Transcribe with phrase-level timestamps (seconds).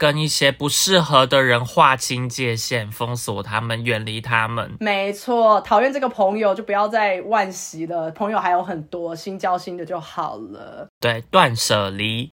[0.00, 4.74] 跟一些不适合的人划清界限，封锁他们，远离他们。
[4.80, 10.88] 没错，讨厌这个朋友就不要再惋惜了，朋友还有很多，新交新的就好了。
[10.98, 12.32] 对，断舍离。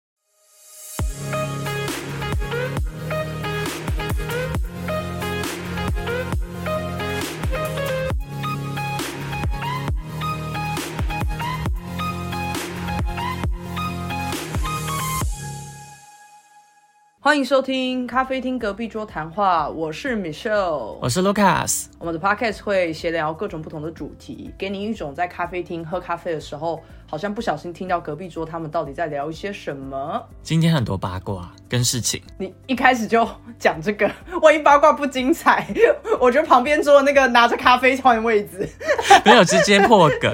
[17.24, 21.86] 欢迎收听咖啡厅隔壁桌谈话，我是 Michelle，我是 Lucas。
[22.00, 30.26] 我们的 Podcast 会闲聊各种不同的主题，给你一种在咖啡厅喝咖啡的时候，好像不小心听到隔壁桌他们到底在聊一些什么。
[30.42, 35.68] 今天很多八卦跟事情，你一开始就讲这个，万一八卦不精彩，
[36.18, 38.66] 我觉得旁边桌那个拿着咖啡换位置，
[39.26, 40.32] 没有直接破梗。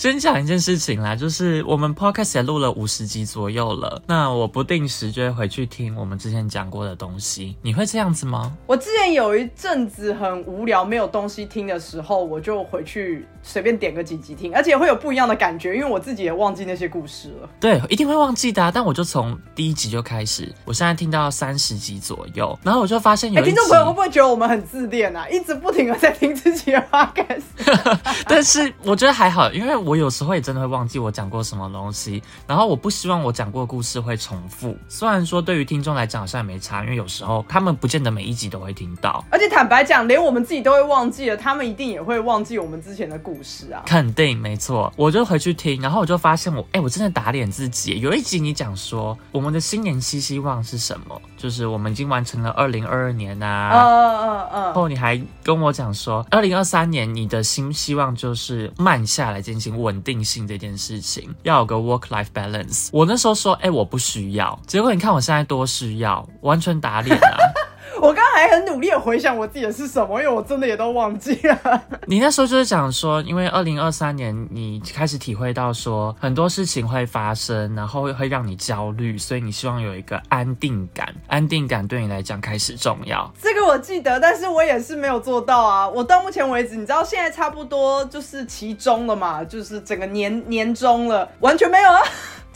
[0.00, 7.56] 先讲一件事情啦，就是我们 Podcast 也录了五十集左右了，那我不定时就会回去听我们之前讲过的东西。
[7.62, 8.52] 你会这样子吗？
[8.66, 17.48] 我之前有一阵子很无聊，没有东西听的时候，我就回去随便点个几集听，而且会有不一样的感觉，因为我自己也忘记那些故事了。
[17.60, 18.70] 对，一定会忘记的啊。
[18.72, 25.28] 但我就从第一集就开始，我现在听到三十集左右，然后我就发现有哎，听，众朋友会不会觉得我们很自恋啊？
[25.30, 27.42] 一直不停的在听自己的 podcast。
[28.28, 34.76] 但是我觉得还好，因为我有时候也真的会忘记我讲过什么东西，然后我不希望我讲过的故事会重复。
[34.88, 39.24] 虽然说对于听众来讲好像也没差，因为有时候他们不见得每一集都会听到。
[39.30, 43.82] 而且坦白讲，连我们自己都会忘记了，他们一定也会忘记我们之前的故事啊。
[43.86, 48.00] 肯定没错，我就回去听，然后我就发现我，哎、我真的打脸自己。
[48.00, 51.20] 有一集你讲说，我们的新年期希望是什么？
[51.36, 53.70] 就是我们已经完成了二零二二年啊。
[53.72, 62.88] 嗯嗯嗯，然后你还跟我讲说，二零二三年你的新希望就是慢下来进行稳定性这件事情，要有个 work life balance。
[62.92, 67.36] 我那时候说，哎、我不需要，结果你看我现在多需要，完全打脸啊！
[68.00, 71.82] 我刚刚还很努力的回想我自己的是什么，因为我真的也都忘记了。
[72.06, 83.32] 你那时候就是讲说，因为二零二三年你开始体会到说很多事情会发生，然后会会让你焦虑，所以你希望有一个安定感，安定感对你来讲开始重要。
[83.40, 85.88] 这个我记得，但是我也是没有做到啊。
[85.88, 92.00] 我到目前为止，你知道现在差不多就是期中了嘛，就是整个年年终了，完全没有啊，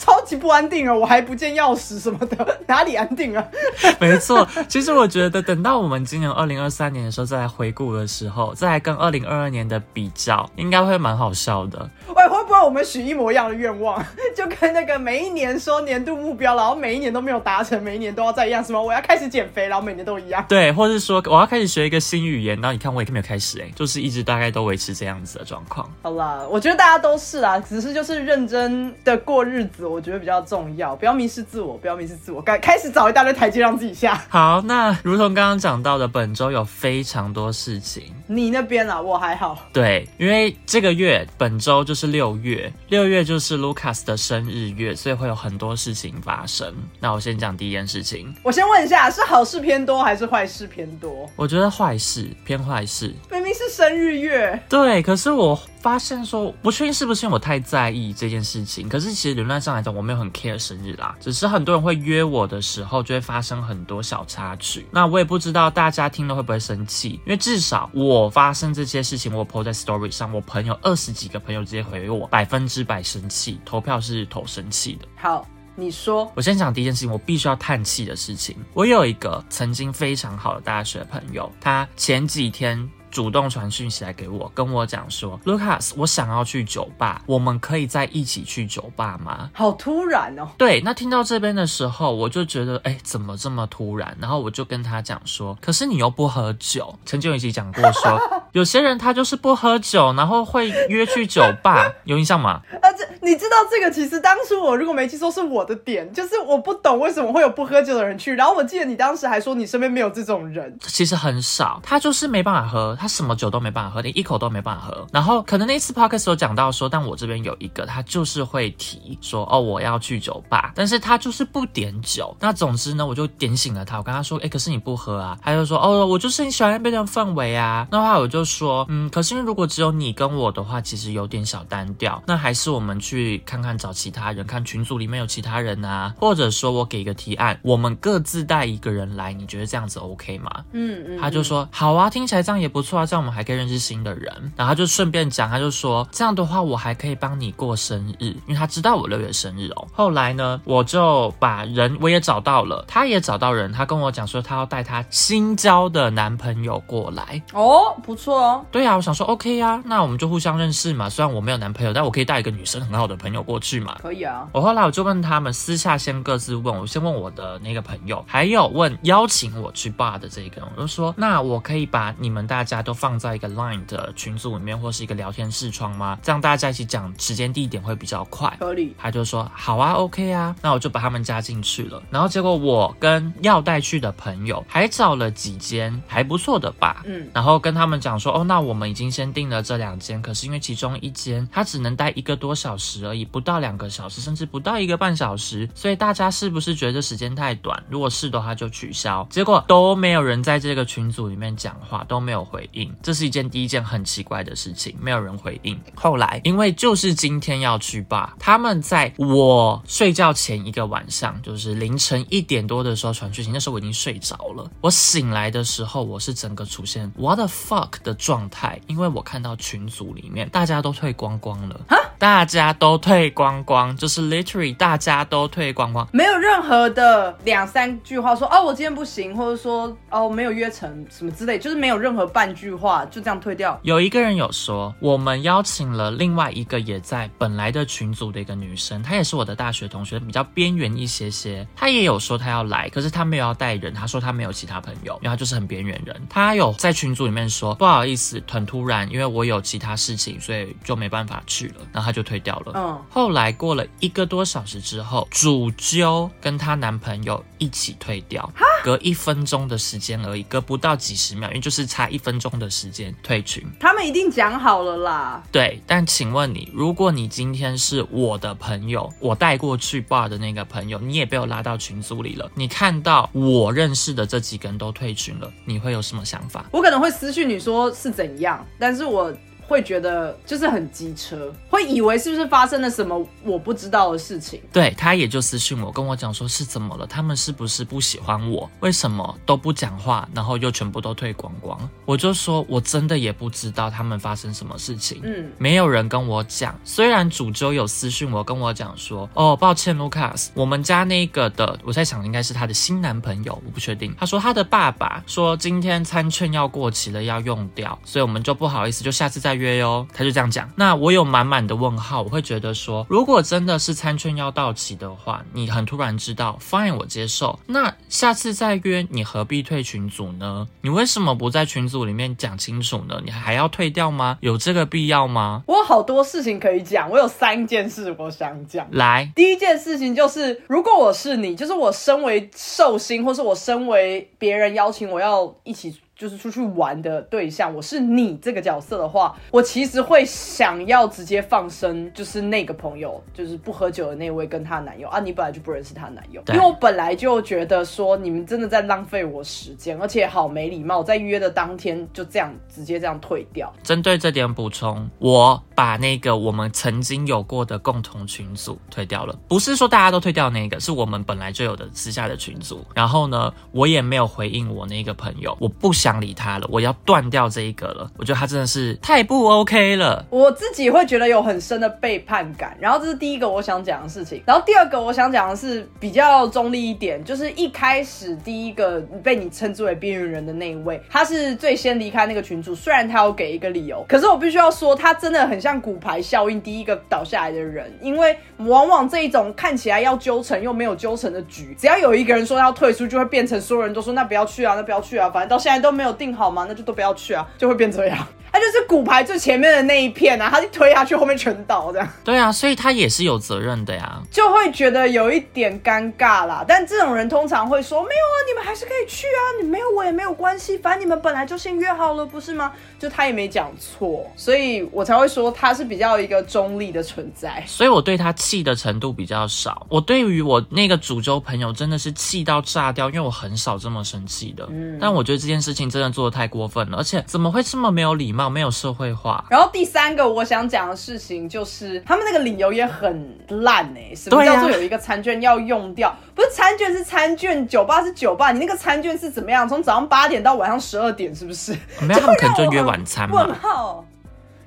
[0.01, 0.95] 超级不安定啊！
[0.95, 3.47] 我还不见钥匙什么的， 哪里安定啊？
[4.01, 11.89] 没错，其实我觉得等到我们今年二零二三年的时候再来回顾的时候，再来跟二零二二年的比较，应该会蛮好笑的。
[12.09, 14.03] 喂，会不会我们许一模一样的愿望，
[14.35, 20.43] 就跟那个每一年说年度目标，然后每一年都没有达成，每一年都要再一样，什么我要开始减肥，然后每年都一样。
[20.49, 25.87] 对，或是说我要开始学一个新语言，然后你看我也没有开始、哎，就是一直大概都维持这样子的状况。
[26.01, 34.23] 好啦，我觉得大家都是啊，只是就是认真的过日子，我觉得比较重要，不要迷失自我，不要迷失自我，开开始找一大堆台阶让自己下。
[34.29, 38.05] 好，那如同刚刚讲到的，本周有非常多事情。
[38.27, 39.59] 你那边啊，我还好。
[39.73, 46.73] 对，因为这个月本周就是六月，六月就是 Lucas 的生日月，所以会有很多事情发生。
[47.01, 51.29] 那我先讲第一件事情，我先问一下，是好事偏多还是坏事偏多？
[51.37, 53.15] 我觉得坏事偏坏事。
[53.31, 58.89] 明明是生日月，对，可是我发现说，不确定是不是因为我太在意这件事情。
[58.89, 64.87] 可是其实理论上来讲，我没有很 care 生日啦，只是很多人会约我的时候，就会发生很多小插曲。
[64.91, 75.09] 那我也不知道大家听了会不会生气，因为至少我发生这些事情，我 po 在 story 上，我朋友二十几个朋友直接回我，百分之百生气，投票是投生气的。
[75.17, 76.31] 好，你说。
[76.35, 78.55] 我先讲第一件事情，我必须要叹气的事情。
[78.75, 89.51] 我有一个曾经非常好的大学朋友，他前几天主动传讯息来给我，跟我讲说，Lucas，我想要去酒吧，我们可以在一起去酒吧吗？
[89.53, 90.49] 好突然哦！
[90.57, 94.17] 对，那听到这边的时候，我就觉得，哎，怎么这么突然？
[94.21, 96.99] 然后我就跟他讲说，可是你又不喝酒。
[97.05, 98.21] 曾经有一集讲过说，
[98.53, 102.61] 有些人他就是不喝酒，然后会约去酒吧， 有印象吗？
[102.81, 108.35] 啊，这你知道这个，其实当初我如果没记错是我的点，就是我不懂为什么会有不喝酒的人去。
[108.35, 115.07] 然后我记得你当时还说你身边没有这种人，其实很少，他就是没办法喝，他什么酒都没办法喝，连一口都没办法喝。
[115.11, 122.37] 然后可能那次 podcast 有讲到说，但我这边有一个，他就是会提说，哦，我要去酒吧，但是他就是不点酒。
[122.39, 125.39] 那总之呢，我就点醒了他，我跟他说，哎，可是你不喝啊？
[125.43, 127.89] 他就说，哦，我就是很喜欢那边的氛围啊。
[127.91, 132.23] 那话我就说，嗯，可是如果只有你跟我的话，其实有点小单调。
[132.27, 140.51] 那还是我们去看看找其他人，看群组里面有其他人啊，或者说我给一个提案，我们各自带一个人来，你觉得这样子 OK 吗？
[140.73, 144.53] 嗯嗯，他就说好啊，听起来这样也不错错啊，这样我们还可以认识新的人。
[144.57, 149.87] 然后他就顺便讲，他就说这样的话，我还可以帮你过生日，因为他知道我六月生日哦。
[149.93, 157.41] 后来呢，我就把人我也找到了，他也找到人，他跟我讲说他要带他新交的男朋友过来。
[157.53, 158.67] 哦，不错哦。
[158.73, 161.09] 对啊，我想说 OK 啊，那我们就互相认识嘛。
[161.09, 163.97] 虽然我没有男朋友，但我可以带一个女生很好的朋友过去嘛。
[164.03, 164.49] 可以啊。
[164.53, 176.19] 我后来我就问他们，私下先各自问，我先问我的那个朋友，还有问邀请我去 bar 的这个人，我就说，那我可以把你们大家都放在一个 line 的群组里面，或是一个聊天视窗吗？
[176.23, 178.57] 这样大家在一起讲时间地点会比较快。
[178.61, 178.95] 合理。
[178.99, 182.03] 他就说好啊，OK 啊，那我就把他们加进去了。
[182.11, 197.83] 然后结果我跟要带去的朋友还找了几间还不错的吧，嗯，然后跟他们讲说，哦，那我们已经先订了这两间，可是因为其中一间它只能待一个多小时而已，不到两个小时，甚至不到一个半小时，所以大家是不是觉得时间太短？
[197.89, 199.27] 如果是的话就取消。
[199.31, 205.79] 结果都没有人在这个群组里面讲话，都没有回应，这是一件第一件很奇怪的事情，没有人回应。
[205.95, 214.71] 后来因为就是今天要去吧，他们在我睡觉前一个晚上，就是凌晨一点多的时候传讯息，那时候我已经睡着了。
[214.81, 221.81] 我醒来的时候，我是整个出现 what the fuck 的状态，因为我看到群组里面大家都退光光了，
[222.19, 226.07] 大家都退光光，就是 literally 大家都退光光。
[226.13, 233.79] 没有任何的两三句话说哦，我今天不行，或者说哦没有约成什么之类，就是没有任何半句话就这样退掉。
[233.83, 241.67] 有一个人有说，我们邀请了另外一个也在本来的群组的一个女生，她也是我的大学同学，比较边缘一些些。
[241.77, 246.21] 她也有说她要来，可是她没有要带人，她说她没有其他朋友，因为她就是很边缘人。
[246.29, 252.73] 她有在群组里面说不好意思，很突然，因为我有其他事情，所以就没办法去了，然后她就退掉了。
[252.75, 258.51] 嗯后来过了一个多小时之后，主揪跟她男朋友一起退掉，
[258.83, 263.63] 隔一分钟的时间而已，隔不到几十秒，因为就是差一分钟的时间退群。
[263.79, 265.43] 他们一定讲好了啦。
[265.53, 276.65] 对，但请问你，如果你今天是我的朋友，我带过去 bar 的那个朋友，你也被我拉到群组里了，你看到我认识的这几个人都退群了，你会有什么想法？
[276.71, 279.33] 我可能会私讯你说是怎样，但是我
[279.71, 284.61] 会觉得就是很机车，会以为是不是发生了什么我不知道的事情。
[284.73, 288.69] 对他也就私信我，跟我讲说是怎么了，他们是不是不喜欢我？
[288.81, 291.79] 为什么都不讲话，然后又全部都退光光？
[292.05, 295.21] 我就说我真的也不知道他们发生什么事情。
[295.23, 304.13] 嗯，没有人跟我讲，虽然主揪有私讯我跟我讲说，哦，抱歉，Lucas，我们家那个的，我在想应该是他的新男朋友，我不确定。
[304.19, 310.07] 他说他的爸爸说今天餐券要过期了，要用掉，所以我们就不好意思，就下次再约哟。
[310.13, 310.69] 他就这样讲。
[310.75, 317.59] 那我有满满的问号，我会觉得说，如果真的是餐券要到期的话，你很突然知道，fine，我接受。
[317.67, 320.67] 那下次再约，你何必退群组呢？
[320.81, 323.21] 你为什么不在群组里面讲清楚呢？
[323.25, 324.39] 你还要退掉吗？
[324.41, 325.63] 有这个必要吗？
[325.67, 328.87] 我有好多事情可以讲，我有三件事我想讲。
[328.93, 353.73] 来，第一件事情就是，如果我是你，就是我身为寿星，或是我身为别人邀请我要一起就是出去玩的对象，我是你这个角色的话，我其实会想要直接放生，就是那个朋友，就是不喝酒的那位跟她男友啊，你本来就不认识她男友，因为我本来就觉得说你们真的在浪费我时间，而且好没礼貌，在约的当天就这样直接这样退掉。
[353.83, 362.85] 针对这点补充，我把那个我们曾经有过的共同群组退掉了，不是说大家都退掉那个，是我们本来就有的私下的群组。
[362.95, 368.11] 然后呢，我也没有回应我那个朋友，我不想想理他了，我要断掉这一个了。
[368.19, 370.25] 我觉得他真的是太不 OK 了。
[370.29, 398.27] 我自己会觉得有很深的背叛感，然后这是第一个我想讲的事情，然后第二个我想讲的是比较中立一点，就是一开始第一个被你称之为边缘人的那一位，他是最先离开那个群组，虽然他有给一个理由，可是我必须要说，他真的很像骨牌效应，第一个倒下来的人，因为往往这一种看起来要纠成又没有纠成的局，只要有一个人说要退出，就会变成所有人都说那不要去啊，那不要去啊，反正到现在都没没有定好吗，那就都不要去啊，就会变这样。
[398.53, 404.21] 他就是骨牌最前面的那一片啊，他就推下去，后面全倒，这样对啊，所以他也是有责任的呀。
[404.31, 406.65] 就会觉得有一点尴尬啦。
[406.67, 417.63] 但这种人通常会说：“没有啊，你们还是可以去啊，你没有我也没有关系，反正你们本来就先约好了，不是吗？”就他也没讲错，所以我才会说他是比较一个中立的存在。
[417.67, 419.87] 所以我对他气的程度比较少。
[419.89, 424.67] 我对于我那个主州朋友真的是气到炸掉，因为我很少这么生气的。
[424.71, 429.45] 嗯但我觉得这件事情真的做的太过分了，而且怎么会这么没有礼貌、没有社会化？
[429.51, 436.15] 然后第三个我想讲的事情就是，他们那个理由也很烂哎、什么叫做有一个餐券要用掉？
[436.35, 439.69] 不是餐券是餐券，酒吧是酒吧，你那个餐券是怎么样？
[439.69, 441.77] 从早上八点到晚上十二点，是不是？
[442.01, 443.57] 没有，他们可能就约晚餐问嘛。
[443.61, 444.05] 号。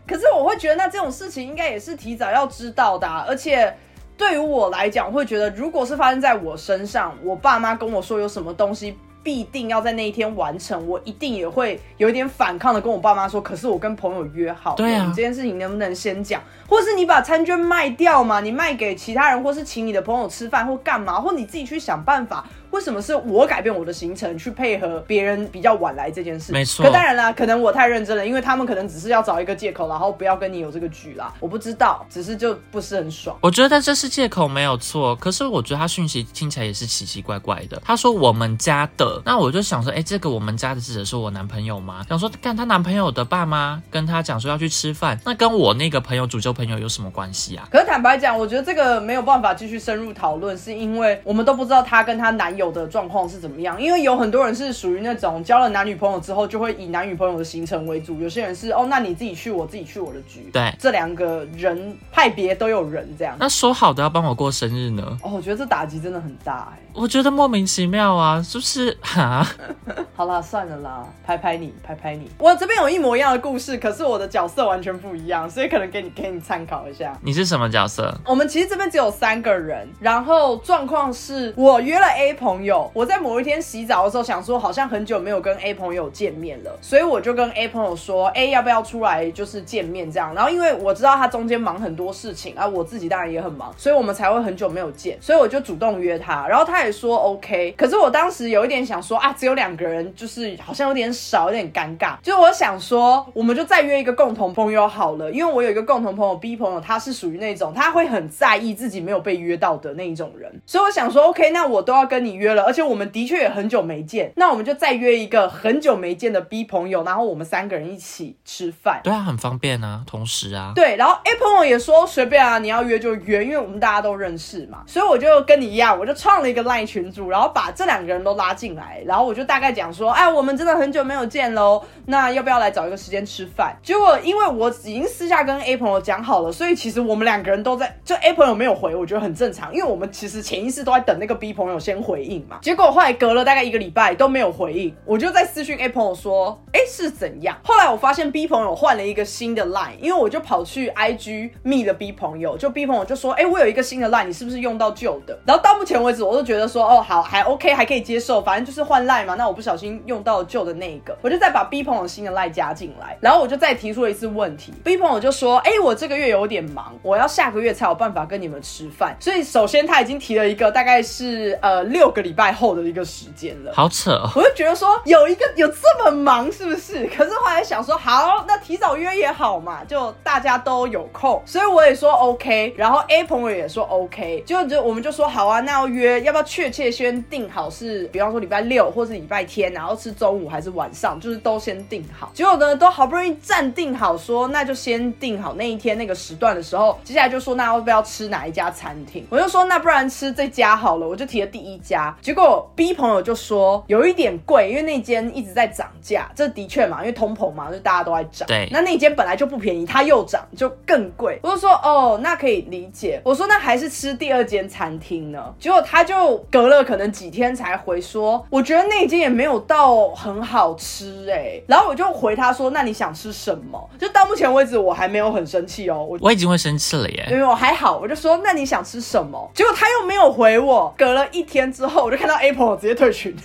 [0.06, 3.74] 可是我会觉得，那这种事情应该也是提早要知道的啊、而且
[4.18, 13.42] 对于我来讲，我会觉得，如果是发生在我身上，我爸妈跟我说有什么东西必定要在那一天完成，我一定也会有一点反抗的跟我爸妈说。
[13.42, 16.42] 可是我跟朋友约好了，对啊你这件事情能不能先讲？
[16.68, 18.42] 或是你把餐券卖掉嘛？
[18.42, 21.22] 你卖给其他人，或是请你的朋友吃饭，或干嘛？
[21.22, 22.46] 或你自己去想办法。
[22.74, 26.52] 为什么是我改变我的行程去配合别人比较晚来这件事？
[26.52, 31.32] 没错可当然啦，可能我太认真了，因为他们可能只是要找一个借口，然后不要跟你有这个局啦。
[31.40, 33.38] 我不知道，只是就不是很爽。
[33.42, 37.80] 我觉得这是借口没有错，可是我觉得他讯息听起来也是奇奇怪怪的。
[37.86, 42.04] 他说我们家的，那我就想说，哎，这个我们家的指的是我男朋友吗？
[42.10, 47.68] 想说，看她男朋友的爸妈跟她讲说要去吃饭，那跟我那个朋友主揪朋友有什么关系啊？
[47.72, 53.82] 可是坦白讲，我觉得这个没有办法继续深入讨论，是因为我们都不知道她跟她男友的状况是怎么样。
[53.82, 60.50] 因为有很多人是属于那种交了男女朋友之后，就会以男女朋友的行程为主；有些人是哦，那你自己去，我自己去我的局。
[60.52, 63.36] 对这两个人派别都有人这样。
[63.40, 65.18] 那说好的要帮我过生日呢？
[65.24, 66.80] 哦，我觉得这打击真的很大哎。
[66.94, 69.44] 我觉得莫名其妙啊，就是哈，
[70.16, 72.30] 好啦，算了啦，拍拍你，拍拍你。
[72.38, 77.18] 我这边有一模一样的故事，可是我的角色完全不一样，所以可能给你给你参考一下。
[77.24, 78.16] 你是什么角色？
[78.28, 90.36] 我们其实这边只有三个人，然后状况是我约了 A 朋朋友，我在某一天洗澡的时候想说，好像很久没有跟 A 朋友见面了，所以我就跟 A 朋友说，A 要不要出来就是见面这样。
[90.36, 97.74] 然后因为我知道他中间忙很多事情啊，我自己当然也很忙，所以我们才会很久没有见，所以我就主动约他，然后他也说 OK。
[97.76, 102.18] 可是我当时有一点想说啊，只有两个人，就是好像有点少，有点尴尬。
[102.22, 119.00] 就我想说，我们就再约一个共同朋友好了，因为我有一个共同朋友 B 朋友，他是属于那种他会很在意自己没有被约到的那一种人，所以我想说 OK，那我都要跟你约了，而且我们的确也很久没见，那我们就再约一个很久没见的 B 朋友，然后我们三个人一起吃饭。
[119.04, 133.76] 对啊，很方便啊，同时啊，对，然后 A 朋友也说随便啊，你要约就约，因为我们大家都认识嘛，所以我就跟你一样，我就创了一个 LINE 群组，然后把这两个人都拉进来，然后我就大概讲说，哎，我们真的很久没有见喽，那要不要来找一个时间吃饭？
[133.84, 147.58] 结果因为我已经私下跟 A 朋友讲好了，所以其实我们两个人都在，就 A 朋友没有回，我觉得很正常，因为我们其实潜意识都在等那个 B 朋友先回应结果后来隔了大概一个礼拜都没有回应，我就在私讯 A 朋友说，哎，是怎样？
[147.64, 155.38] 后来我发现 B 朋友换了一个新的 line，因为我就跑去 IG 密了 B 朋友，就 B 朋友就说，哎，我有一个新的 line，你是不是用到旧的？
[155.46, 159.36] 然后到目前为止，我都觉得说，哦，好，还 OK，还可以接受，反正就是换 line 嘛。
[159.36, 169.16] 那我不小心用到旧的那一个，我就再把 B 朋友新的 line 加进来，然后我就再提出了一次问题，B 朋友就说，哎，我这个月有点忙，我要下个月才有办法跟你们吃饭。
[169.20, 173.74] 所以首先他已经提了一个大概是呃六个礼拜后的一个时间了。
[173.74, 174.30] 好扯哦。
[174.36, 177.06] 我就觉得说有一个有这么忙是不是？
[177.08, 192.32] 可是后来想说好，那提早约也好嘛，就大家都有空，所以我也说 OK，然后 A 朋友也说 OK，就就我们就说好啊，那要约要不要确切先定好是，比方说礼拜六或是礼拜天，然后是中午还是晚上，就是都先定好。
[192.34, 199.26] 结果呢，都好不容易暂定好说，那就先定好那一天那个时段的时候，接下来就说那要不要吃哪一家餐厅？
[199.30, 202.03] 我就说那不然吃这家好了，我就提了第一家。
[202.22, 208.48] 结果 B 朋友就说有一点贵，因为那间一直在涨价，这的确嘛，因为通膨嘛，就大家都在涨。
[208.48, 211.40] 对那那间本来就不便宜，它又涨，就更贵。
[211.44, 213.22] 我就说哦，那可以理解。
[213.24, 215.54] 我说那还是吃第二间餐厅呢。
[215.60, 223.90] 结果他就隔了可能几天才回说，我觉得那间也没有到很好吃哎、然后我就回他说，那你想吃什么？
[223.98, 227.28] 就到目前为止我还没有很生气哦，我我已经会生气了耶。
[227.30, 229.50] 因为我还好，我就说那你想吃什么？
[229.54, 230.94] 结果他又没有回我。
[230.98, 233.36] 隔了一天之后，我就看到 apple 直接退群，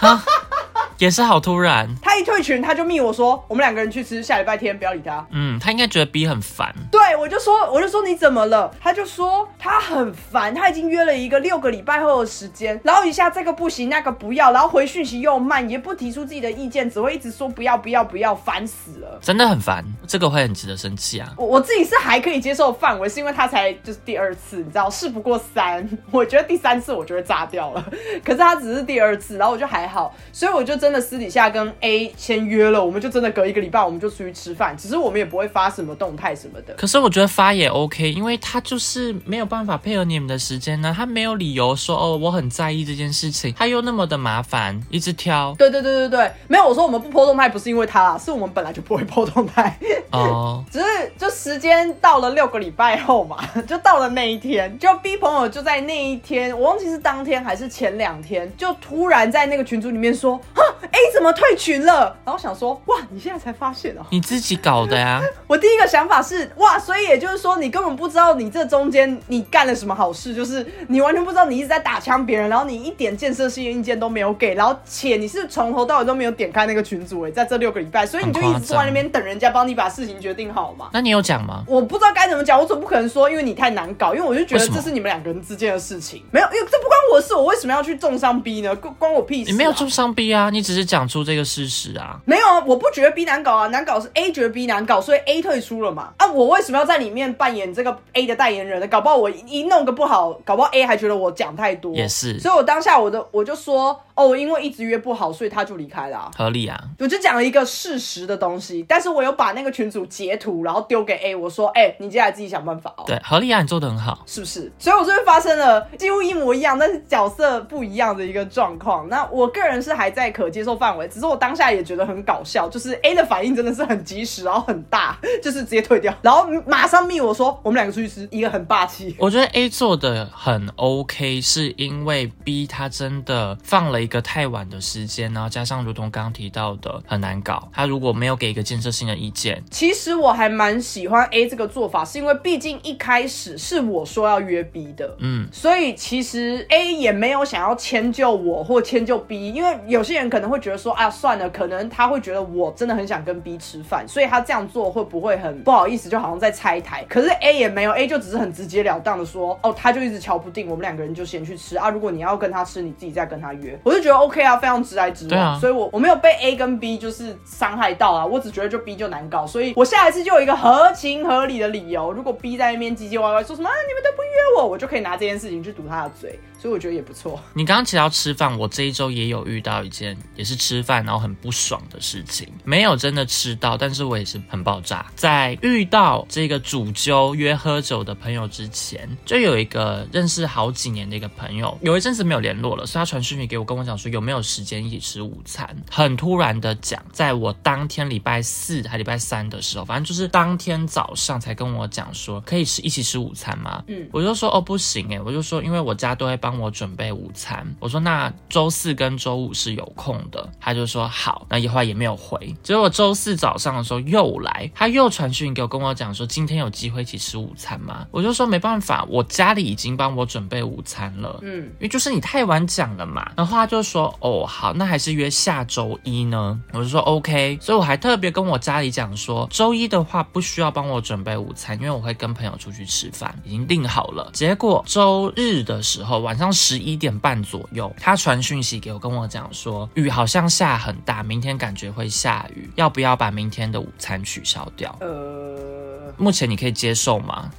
[0.00, 0.57] 哈哈哈。
[0.98, 1.88] 也是好突然。
[2.02, 5.24] 他一退群，他就密我说我们两个人去吃，下礼拜天不要理他。
[5.30, 6.74] 嗯，他应该觉得 B 很烦。
[6.90, 8.74] 对，我就说，我就说你怎么了？
[8.80, 19.18] 他就说他很烦，他已经约了一个六个礼拜后的时间，然后一下这个不行，那个不要，然后回讯息又慢，也不提出自己的意见，只会一直说不要不要不要，烦死了。
[19.22, 21.32] 真的很烦，这个会很值得生气啊。
[21.36, 27.84] 我我自己是还可以接受范围，是因为他才就是第二次，你知道事不过三，我觉得第三次我就会炸掉了。
[28.24, 36.74] 可是他只是第二次，然后我就还好，所以我就真的私底下跟 A 签约了，我们就真的隔一个礼拜我们就出去吃饭，只是我们也不会发什么动态什么的。
[36.74, 45.54] 可是我觉得发也 OK，因为他就是没有办法配合你们的时间呢，他没有理由说哦我很在意这件事情，他又那么的麻烦，一直挑。
[45.58, 49.78] 对对对对对，没有我说我们不破动态不是因为他啦，是我们本来就不会破动态。
[50.10, 50.84] 哦， 只是
[51.18, 62.16] 就时间到了六个礼拜后嘛， 就到了那一天，就 B 朋友就在那一天，我忘记是当天还是前两天，就突然在那个群组里面说，哈，A 怎么退群了？
[62.24, 80.88] 然后想说，哇，你现在才发现哦、你自己搞的呀、 我第一个想法是，哇，所以也就是说，你根本不知道你这中间你干了什么好事，就是你完全不知道你一直在打枪别人，然后你一点建设性的意见都没有给，然后且你是从头到尾都没有点开那个群组，哎，在这六个礼拜，所以你就一直坐在那边等人家帮你把事情决定好嘛。
[80.94, 81.64] 那你有讲吗？
[81.66, 88.74] 我不知道该怎么讲，我总不可能说，因为你太难搞，因为我就觉得这是你们两个人之间的事情，没有，因为这不关我的事，我为什么要去重伤 B 呢？
[88.76, 89.52] 关关我屁事、啊！
[89.52, 92.20] 你没有重伤 B 啊，你只是讲出这个事实啊。
[92.26, 96.12] 没有啊，我不觉得 B 难搞啊，难搞是 A 觉得 B 难搞，所以 A 退出了嘛。
[96.18, 98.86] 啊，我为什么要在里面扮演这个 A 的代言人呢？
[98.88, 101.94] 搞不好我一弄个不好，搞不好 A 还觉得我讲太多。
[101.94, 113.04] 也是所以我当下我的我就说，哦，我因为一直约不好，所以他就离开了啊、合理啊，我就讲了一个事实的东西，但是我有把那个群主截图，然后丢给 A，我说，哎、你接下来自己想办法哦。
[113.06, 114.22] 对，合理啊，你做的很好。
[114.26, 114.70] 是不是？
[114.78, 119.08] 所以我这边发生了几乎一模一样，但是角色不一样的一个状况。
[119.08, 129.14] 那我个人是还在可接受范围，只是我当下也觉得很搞笑，就是 A 的反应真的是很及时，然后很大，就是直接退掉，然后马上密我说我们两个出去吃，一个很霸气。
[129.18, 157.04] 我觉得 A 做的很 OK，是因为 B 他真的放了一个太晚的时间，然后加上如同刚刚提到的很难搞，他如果没有给一个建设性的意见，其实我还蛮喜欢 A 这个做法，是因为毕竟一开始是我说要约 B 的，嗯，所以其实 A 也没有想要迁就我或迁就 B，因为有些人可能会觉得说啊，算了，可能他会觉得我真的很想跟 B 吃饭，所以他这样做会不会很不好意思，就好像在拆台。
[157.08, 163.78] 可是 A 也没有，A 就只是很直截了当的说，哦，他就一直瞧不定，我们两个人就先去吃啊，如果你要跟他吃，你自己再跟他约。
[163.84, 177.40] 我就觉得 OK 啊，非常直来直往，啊所以我我没有被 A 跟 B 就是伤害到啊，我只觉得就 B 就难搞，所以我下一次就有一个合情合理的理由，如果 B 在那边唧唧歪歪说什么啊你们都不约我，我就可以拿这件事情去堵他的嘴，所以我觉得也不错。
[177.54, 185.06] 你刚刚提到吃饭，我这一周也有遇到一件也是吃饭然后很不爽的事情，没有真的吃到，但是我也是很爆炸。
[185.14, 195.68] 在遇到这个主揪约喝酒的朋友之前，就有一个认识好几年的一个朋友，有一阵子没有联络了，所以他传讯息给我，跟我讲说有没有时间一起吃午餐。
[195.90, 203.82] 很突然的讲，在我当天礼拜四还礼拜三的时候，反正就是当天早上才跟我讲说可以吃一起吃午餐吗？
[203.86, 218.06] 嗯我就说哦不行诶，我就说因为我家都会帮我准备午餐，我说那周四跟周五是有空的，他就说好，那一会儿也没有回，结果周四早上的时候又来，他又传讯给我跟我讲说今天有机会一起吃午餐吗？
[218.12, 234.30] 我就说没办法，我家里已经帮我准备午餐了，嗯，因为就是你太晚讲了嘛，然后他就说哦好，那还是约下周一呢，我就说 OK，所以我还特别跟我家里讲说，周一的话不需要帮我准备午餐，因为我会跟朋友出去吃饭，已经定好了。
[234.32, 244.96] 结果周日的时候晚上十一点半左右，他传讯息给我，跟我讲说雨好像下很大，明天感觉会下雨，要不要把明天的午餐取消掉？
[245.00, 247.50] 呃，目前你可以接受吗？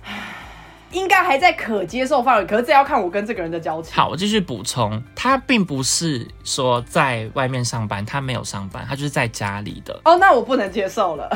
[0.92, 3.94] 应该还在可接受范围，可是这要看我跟这个人的交情。
[3.94, 10.00] 好，我继续补充，他并不是说在外面上班，他没有上班，他就是在家里的。
[10.06, 11.30] 哦，那我不能接受了。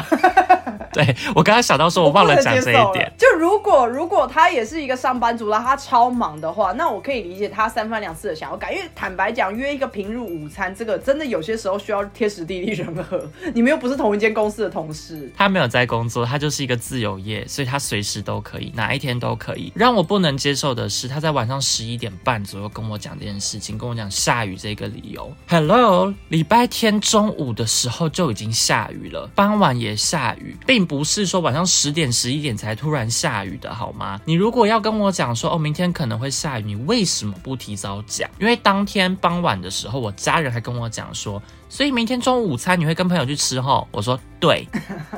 [0.93, 3.11] 对我刚刚想到说，我忘了讲这一点。
[3.17, 8.71] 就如果如果他也是一个上班族，然后他超忙的话，那我可以理解他三番两次的想要改。
[8.71, 13.27] 因为坦白讲，约一个平日午餐，这个真的有些时候需要天时地利人和。
[13.55, 15.31] 你们又不是同一间公司的同事。
[15.35, 19.42] 他没有在工作，他就是一个自由业，所以他随时都可以，哪一天都可以。
[19.43, 25.29] 可以让我不能接受的是，他在晚上十一点半左右跟我讲这件事情，跟我讲下雨这个理由。
[25.49, 34.21] Hello，礼拜天中午的时候就已经下雨了，傍晚也下雨，并不是说晚上十点、十一点才突然下雨的好吗？
[34.23, 38.29] 你如果要跟我讲说哦，明天可能会下雨，你为什么不提早讲？
[38.39, 41.43] 因为当天傍晚的时候，我家人还跟我讲说。
[41.73, 43.87] 所以明天中午午餐你会跟朋友去吃吼？
[43.89, 44.67] 我说对，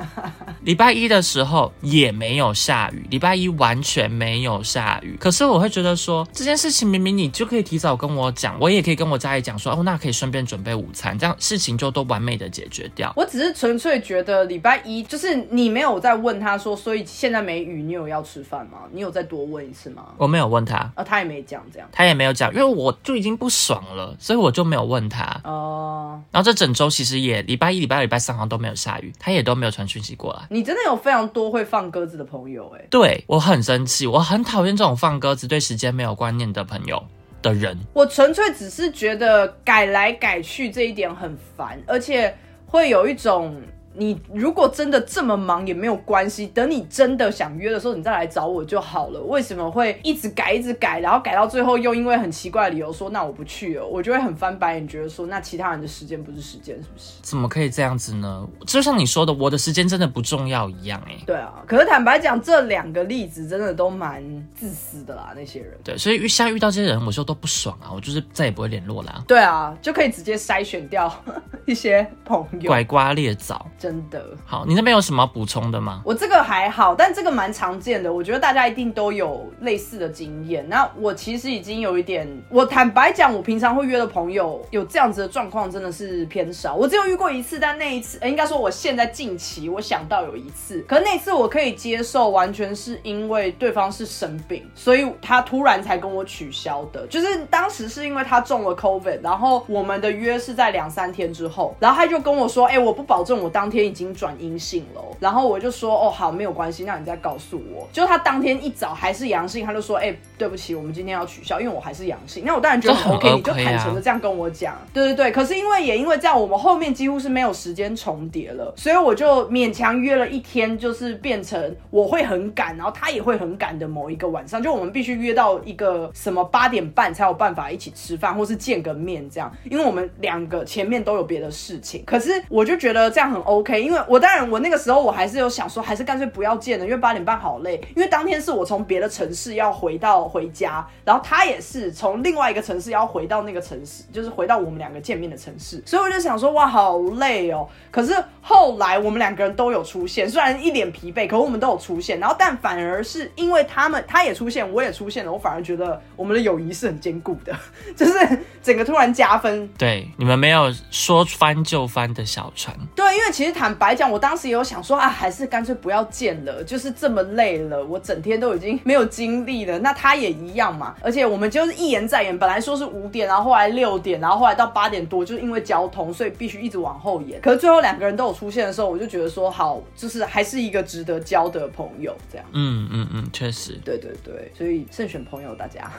[0.64, 5.18] 礼拜一的时候也没有下雨，礼拜一完全没有下雨。
[5.20, 13.12] 可是我会觉得说这件事情明明你就可以提早跟我讲，我也可以跟我家里讲说，哦，那可以顺便准备午餐，这样事情就都完美的解决掉。
[13.18, 18.78] 我只是纯粹觉得礼拜一就是你没有再问他说，所以现在没雨，你有要吃饭吗？
[18.94, 20.06] 你有再多问一次吗？
[20.16, 21.90] 我没有问他，啊，他也没讲这样。
[21.92, 25.26] 他也没有讲，因为我就已经不爽了，所以我就没有问他。
[25.44, 30.44] 哦、然后这整周其实也礼拜一、礼拜二、礼拜三好像都没有下雨，他也都没有传讯息过来。
[30.50, 37.04] 你真的有非常多会放鸽子的朋友哎、对我很生气，我很讨厌这种放鸽子、对时间没有观念的朋友
[37.42, 37.78] 的人。
[37.94, 42.34] 我纯粹只是觉得改来改去这一点很烦，而且
[42.68, 43.60] 会有一种。
[43.98, 49.22] 你如果真的这么忙也没有关系，等你真的想约的时候，你再来找我就好了。
[49.22, 57.14] 为什么会一直改一直改，然后改到最后又因为很奇怪的理由说那我不去了，我就会很翻白眼，觉得说那其他人的时间不是时间，是不是？
[57.22, 58.48] 怎么可以这样子呢？
[58.68, 65.72] 就像你说的，我的时间真的不重要一样哎、对啊，可是坦白讲，这两个例子真的都蛮自私的啦，那些人。
[65.84, 69.24] 对，所以遇像遇到这些人，我就都不爽啊，我就是再也不会联络啦。
[69.28, 71.12] 对啊，就可以直接筛选掉
[71.66, 73.66] 一些朋友，拐瓜裂枣。
[73.86, 74.26] 真的。
[74.48, 76.02] 好，你那边有什么要补充的吗？
[76.04, 80.68] 我这个还好，但这个蛮常见的，我觉得大家一定都有类似的经验。
[80.68, 86.74] 那我其实已经有一点，我坦白讲，我平常会约的朋友有这样子的状况真的是偏少。
[86.74, 97.06] 我只有遇过一次，但那一次，呃应该说我现在近期我想到有一次，可是那次我可以接受，完全是因为对方是生病，所以他突然才跟我取消的。
[97.06, 105.16] 就是当时是因为他中了 COVID，然后我们的约是在两三天之后，然后他就跟我说，哎、我不保证我当天已经转阴性了哦。
[105.20, 107.88] 然后我就说，哦，好，没有关系，那你再告诉我。
[107.92, 112.44] 就他当天一早还是阳性，他就说，哎、对不起，我们今天要取消，因为我还是阳性。
[112.46, 114.76] 那我当然觉得这很 OK，你就坦诚的这样跟我讲。
[114.94, 132.04] 对对对，可是因为也因为这样，我们后面几乎是没有时间重叠了，所以我就勉强约了一天，就是变成我会很赶，然后他也会很赶的某一个晚上，就我们必须约到一个什么八点半才有办法一起吃饭，或是见个面这样，因为我们两个前面都有别的事情。
[132.06, 147.68] 可是我就觉得这样很 OK，因为我当然我那个时候我还是有想说，还是干脆不要见了，因为八点半好累，因为当天是我从别的城市要回到回家，然后他也是从另外一个城市要回到那个城市，就是回到我们两个见面的城市，所以我就想说，哇，好累哦。
[147.92, 152.20] 可是后来我们两个人都有出现，虽然一脸疲惫，可我们都有出现。
[152.20, 157.56] 然后但反而是因为他们他也出现，我也出现了，我反而觉得我们的友谊是很坚固的，
[157.96, 159.68] 就是整个突然加分。
[159.78, 162.76] 对，你们没有说翻就翻的小船。
[162.96, 169.80] 对，因为其实坦白讲，我当时也有想说啊，还是干脆不要见了，就是这么累了，我整天都已经没有精力了。
[169.80, 177.40] 那他也一样嘛，而且我们就是一延再延，本来说是五点，然后后来六点，然后后来到八点多，就是因为交通，所以必须一直往后延。
[177.42, 182.46] 可是最后两个人都有出现的时候，我就觉得说好，就是还是一个值得交的朋友这样。
[182.54, 183.74] 嗯嗯嗯，确实。
[183.84, 185.92] 对对对，所以慎选朋友，大家。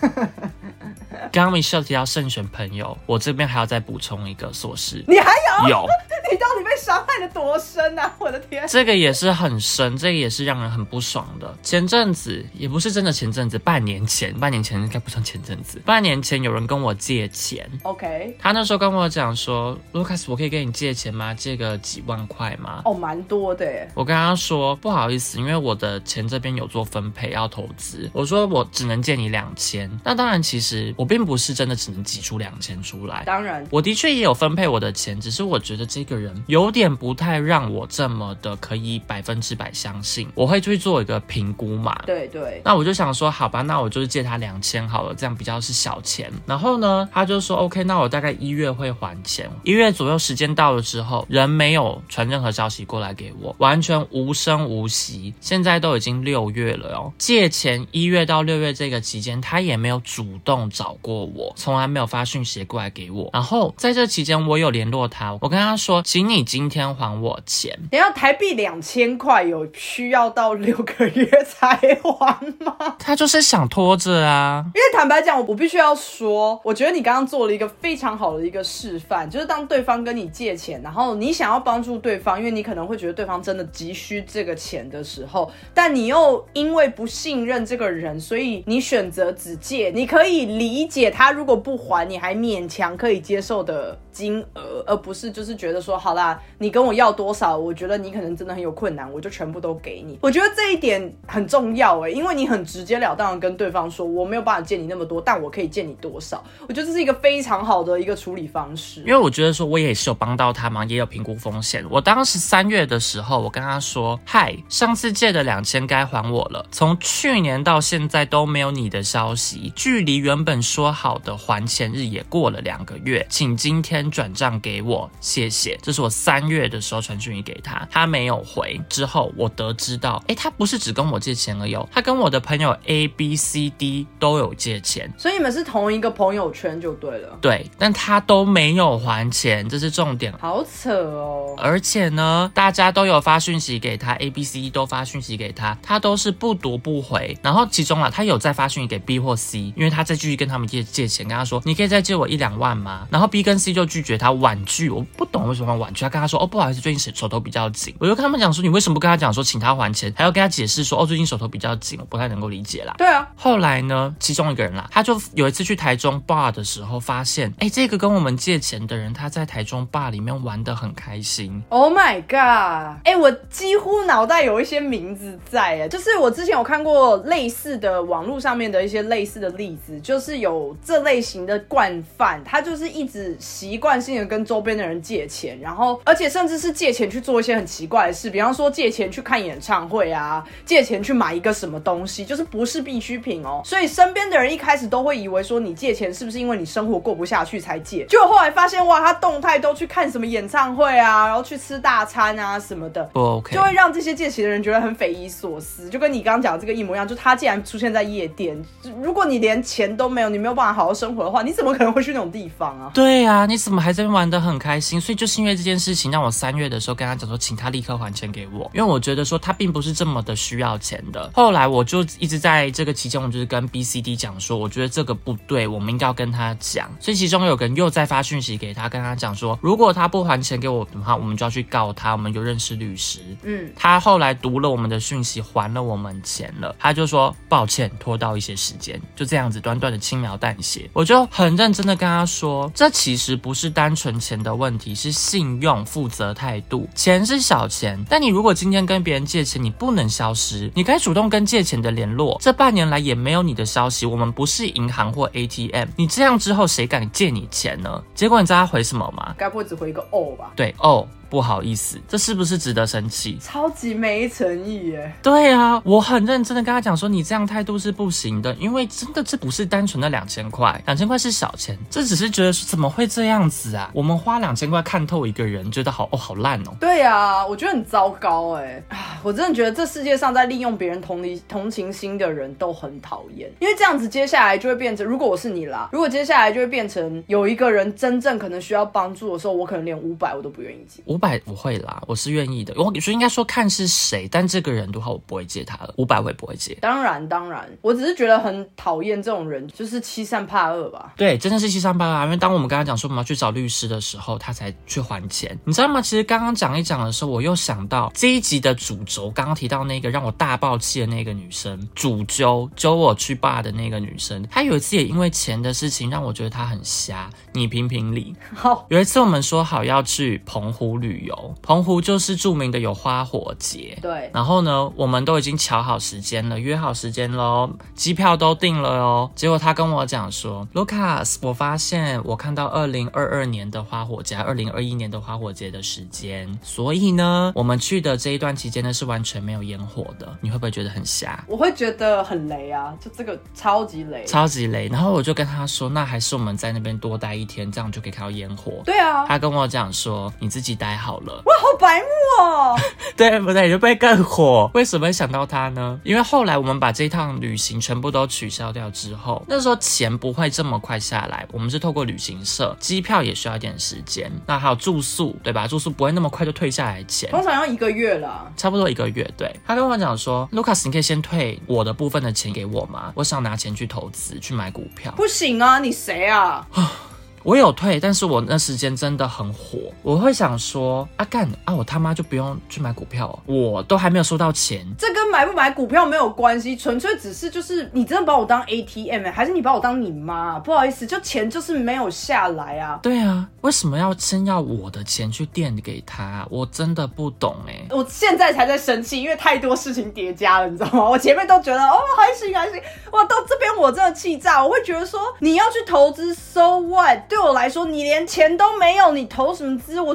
[1.32, 5.02] 刚刚 Michelle 提到慎选朋友，我这边还要再补充一个琐事。
[5.08, 5.30] 你还
[5.62, 5.68] 有？
[5.68, 5.86] 有，
[6.30, 8.14] 你到底被伤害的多深啊？
[8.18, 8.66] 我的天！
[8.68, 11.56] 这个也是很深，这个也是让人很不爽的。
[11.62, 21.34] 前阵子也不是真的前阵子，半年前，半年前应该不算前阵子，半年前有人跟我借钱，OK，他那时候跟我讲说，Lucas，我可以跟你借钱吗？
[21.34, 22.82] 借个几万块吗？
[22.84, 23.90] 哦，蛮多的耶。
[23.94, 29.90] 我跟他说不好意思，因为我的钱这边有做分配要投资，我说我只能借你两千。
[30.04, 33.22] 那当然，其实我并不是真的只能挤出两千出来。
[33.24, 41.94] 当然，我的确也有分配我的钱，只是我觉得这个人有点不太让我这么的可以百分之百相信，我会去做一个评估嘛。
[42.06, 42.60] 对对。
[42.64, 46.32] 那我就想说，好吧，那我就是借他两千好了，这样比较是小钱。
[46.46, 49.50] 然后呢，他就说 OK，那我大概一月会还钱。
[49.64, 55.32] 一月左右时间到了之后，人没有传任何消息过来给我，完全无声无息。
[55.40, 63.30] 现在都已经六月了哦，借钱一月到六月这个期间，他也没有主动找过我，从来没有发讯息过来给我。
[63.32, 67.70] 然后在这期间，我有联络他，我跟他说，请你今天还我钱。
[67.90, 72.96] 等一下台币两千块有需要到六个月才还吗？
[72.98, 89.92] 他就是想拖着啊，因为坦白讲，我必须要说，我觉得你刚刚做了一个非常好的一个示范，就是当对方跟你借钱，然后你想要帮助对方，因为你可能会觉得对方真的急需这个钱的时候，但你又因为不信任这个人，所以你选择只借。
[89.94, 100.18] 你可以理解他如果不还，你还勉强可以接受的金额，而不是就是觉得说，好啦，你跟我要多少，我觉得你可能真的很有困难，我就全部都给你。
[100.22, 106.42] 我觉得这一点很重要哎，因为你很直截了当的跟对方说，我没有办法借你那么多，但我可以借你多少。
[106.66, 109.00] 我觉得这是一个非常好的一个处理方式。
[109.00, 111.84] 因为我觉得说，我也是有帮到他嘛，也有评估风险。
[111.90, 125.78] 我当时三月的时候，我跟他说，嗨，上次借的两千该还我了，从去年到现在都没有你的消息，距离原本说好的还钱日也过了两个月，请今天转账给我，谢谢。
[125.82, 128.80] 这是我三月的时候传讯息给他，他没有回。
[128.88, 137.36] 之后我得知到，哎，他不是只跟我借钱而已，他跟我的朋友 A、B、C、D 都有借钱，所以你们是同一个朋友圈就对了。
[137.40, 140.32] 对，但他都没有还钱，这是重点。
[140.38, 141.54] 好扯哦！
[141.58, 147.36] 而且呢，大家都有发讯息给他，A、B、C、D 都发讯息给他，他都是不读不回。
[147.42, 154.90] 然后其中啊，他有再发讯息给 B 或 C，因为他再继续跟他们借借钱，跟他说：“你可以再借我一两万吗？”然后 B 跟 C 就拒绝他，婉拒。
[154.90, 163.26] 我不懂为什么婉拒，他跟他说：“哦，不好意思，最近手手头比较紧。”我就跟他们讲说：“你为什么不跟他讲说请他还钱，还要跟他解释说哦，最近手头比较紧，我不太能够理解啦。”对啊。
[163.34, 171.62] 后来呢，其中一个人啦，他就有一次去台中 bar 的时候，发现哎，这个跟我们借钱的人，他在台中 bar 里面玩的很开心。
[171.70, 173.00] Oh my god！
[173.04, 193.60] 哎，我几乎脑袋有一些名字在哎，就是我之前有看过类似的网络上面的一些类似的例子，就是有这类型的惯犯，他就是一直习惯性的跟周边的人借钱，然后而且甚至是借钱去做一些很奇怪的事，比方说借钱去看演唱会啊，借钱去买一个什么东西，就是不是必需品哦。
[193.64, 208.56] 所以身边的人一开始都会以为说你借钱是不是因为你生活过不下去才借，结果后来发现哇，他动态都去看什么演唱会啊，然后去吃大餐啊什么的，不 OK，就会让这些借钱的人觉得很匪夷所思，就跟你刚刚讲的这个一模一样，就他竟然出现在夜店，
[209.02, 212.90] 如果你连钱都没有，你没有办法好好生活的话，你怎么可能会去那种地方啊？
[212.94, 215.00] 对呀，你怎么还在玩的很开心？
[215.00, 221.28] 所以就是因为这件事情，让我三月的时候跟他讲说，请他立刻还钱给我，因为我觉得说他并不是这么的需要钱的。
[221.34, 226.88] 后来我就一直在这个期间，我就是跟 B、C、D 讲说，我觉得这个不对，我们应该要跟他讲。
[227.00, 232.12] 所以其中有个人又在发讯息给他，跟他讲说，如果他不还钱给我的话，我们就要去告他。
[232.12, 233.18] 我们就认识律师。
[233.42, 236.76] 嗯，他后来读了我们的讯息，还了我们钱了。
[236.78, 240.88] 他就说抱歉，拖到一些时间，就这样子短短的轻描淡写。
[240.92, 246.86] 我就很认真的跟他说，这其实不是单纯钱的问题，是信用、负责态度。
[246.94, 252.36] 钱是小钱，但你如果今天跟别人借钱，你不能消失，你该主动跟借钱的联络。
[252.40, 255.88] 这半年来也没有你的消息，我们不是银行或 ATM。
[255.96, 258.02] 你这样之后，谁敢借你钱呢？
[258.14, 259.34] 结果你知道他回什么吗？
[259.38, 260.52] 该不会只回一个哦吧？
[260.54, 261.08] 对，哦。
[261.28, 263.38] 不好意思，这是不是值得生气？
[263.40, 265.12] 超级没诚意耶！
[265.22, 273.90] 对啊，我很认真的跟他讲说，你这样态度是不行的，因为真的这不是单纯的两千块，两千块是小钱，这只是觉得怎么会这样子啊？
[273.92, 276.72] 我们花两千块看透一个人，觉得好哦，好烂哦。
[276.80, 279.20] 对啊，我觉得很糟糕哎啊！
[279.22, 291.02] 我真的觉得这世界上在利用别人同理同情心的人都很讨厌，因为这样子接下来就会变成，如果我是你啦，如果接下来就会变成有一个人真正可能需要帮助的时候，我可能连五百我都不愿意借。
[291.16, 292.74] 五百不会啦，我是愿意的。
[292.76, 296.74] 我说应该说看是谁，但这个人的话我不会借他了，五百我也不会借。
[296.74, 301.14] 当然当然，我只是觉得很讨厌这种人，就是欺善怕恶吧。
[301.16, 302.24] 对，真的是欺善怕恶。
[302.24, 305.58] 因为当我们刚刚讲说我们要去找律师的时候，他才去还钱。
[305.64, 306.02] 你知道吗？
[306.02, 317.30] 其实刚刚讲一讲的时候，我又想到这一集的主轴，刚刚提到那个让我大爆气的那个女生，主揪揪我去爸的那个女生，她有一次也因为钱的事情让我觉得她很瞎。
[317.54, 318.34] 你评评理。
[318.54, 321.54] 好，有一次我们说好要去澎湖旅游。
[321.62, 324.30] 澎湖就是著名的有花火节，对。
[324.32, 329.30] 然后呢，我们都已经瞧好时间了，约好时间喽，机票都订了哦。
[329.34, 340.36] 结果他跟我讲说，Lucas，我发现我看到二零二二年的花火节，二零二一年的花火节的时间，所以呢，我们去的这一段期间呢是完全没有烟火的。
[340.40, 341.44] 你会不会觉得很瞎？
[341.48, 344.88] 我会觉得很雷啊，就这个超级雷，超级雷。
[344.88, 348.82] 然后我就跟他说，那还是我们在那边多待一天，这样就可以看到烟火。
[348.84, 349.26] 对啊。
[349.26, 351.42] 他跟我讲说，你自己待好了。
[351.44, 352.76] 哇，好白目哦！
[353.16, 353.70] 对不对？
[353.70, 354.70] 就被更火。
[354.74, 356.00] 为什么会想到他呢？
[356.04, 361.46] 因为后来我们把这一趟旅行全部都取消掉之后，那时候钱不会这么快下来。
[361.52, 364.30] 我们是透过旅行社，机票也需要一点时间。
[364.46, 365.66] 那还有住宿，对吧？
[365.66, 369.28] 住宿不会那么快就退下来钱，通常要一个月了，差不多一个月。
[369.36, 373.12] 对他跟我讲说，Lucas，你可以先退我的部分的钱给我吗？
[373.14, 375.12] 我想拿钱去投资，去买股票。
[375.16, 376.66] 不行啊，你谁啊？
[377.46, 390.58] 我有退，但是我那时间真的很火，我会想说，阿干啊，我他妈就不用去买股票，我都还没有收到钱，这跟买不买股票没有关系，纯粹只是就是你真的把我当 ATM，还是你把我当你妈？
[390.58, 392.98] 不好意思，就钱就是没有下来啊。
[393.00, 393.48] 对啊。
[393.66, 396.46] 为什么要先要我的钱去垫给他？
[396.48, 401.02] 我真的不懂哎、我现在才在生气，因为太多事情叠加了，你知道吗？
[401.10, 407.18] 我前面都觉得哦还行还行，哇，到这边我真的气炸，我会觉得说你要去投资，so what？
[407.28, 410.00] 对我来说，你连钱都没有，你投什么资？
[410.00, 410.14] 我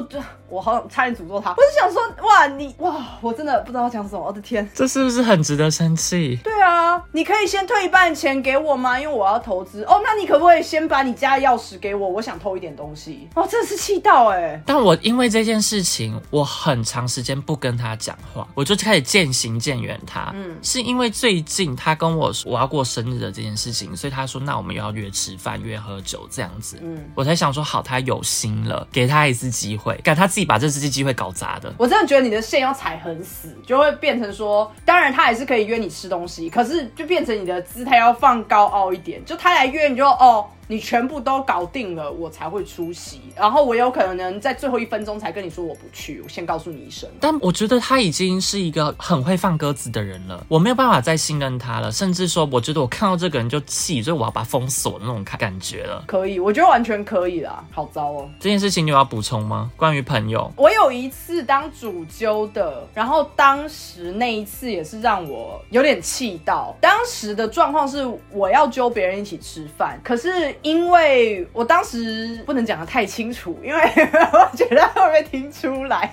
[0.52, 4.68] 我好想差点诅咒他，我是想说，哇，你哇，我真的不知道讲什么，我的天。
[4.74, 6.38] 这是不是很值得生气？
[6.44, 9.00] 对啊，你可以先退一半钱给我吗？
[9.00, 9.82] 因为我要投资。
[9.84, 12.06] 哦，那你可不可以先把你家的钥匙给我？
[12.06, 13.26] 我想偷一点东西。
[13.34, 20.30] 哦，真的是气到哎、但我因为这件事情，我很长时间不跟他讲话，我就开始渐行渐远他。
[20.34, 26.78] 嗯，是因为最近他跟我说我要过生日的这件事情，所以他说那我们又要约吃饭、约喝酒这样子。
[26.82, 31.72] 嗯，我才想说好，他有心了，给他一次机会，给他自己把这次机会搞砸的。
[31.78, 40.46] 我真的觉得你的线要踩很死，就会变成说，当然他也是可以约你吃东西，可是就变成你的姿态要放高傲一点，就他来约你就哦。
[40.68, 43.20] 你全部都搞定了，我才会出席。
[43.36, 47.08] 然后我有可能在最后一分钟才跟你说我不去，我先告诉你一声。
[47.20, 56.04] 但我觉得他已经是一个很会放鸽子的人了，我没有办法再信任他了，甚至说我觉得我看到这个人就气，所以我要把他封锁的那种感感觉了。
[56.06, 57.64] 可以，我觉得完全可以啦。
[57.70, 58.28] 好糟哦。
[58.40, 59.70] 这件事情你有要补充吗？
[59.76, 66.74] 关于朋友，我有一次当主揪的，然后当时那一次也是让我有点气到。
[66.80, 73.80] 当时的状况是我要揪别人一起吃饭，可是因为我当时不能讲的太清楚，因为
[74.32, 76.10] 我觉得会不会听出来？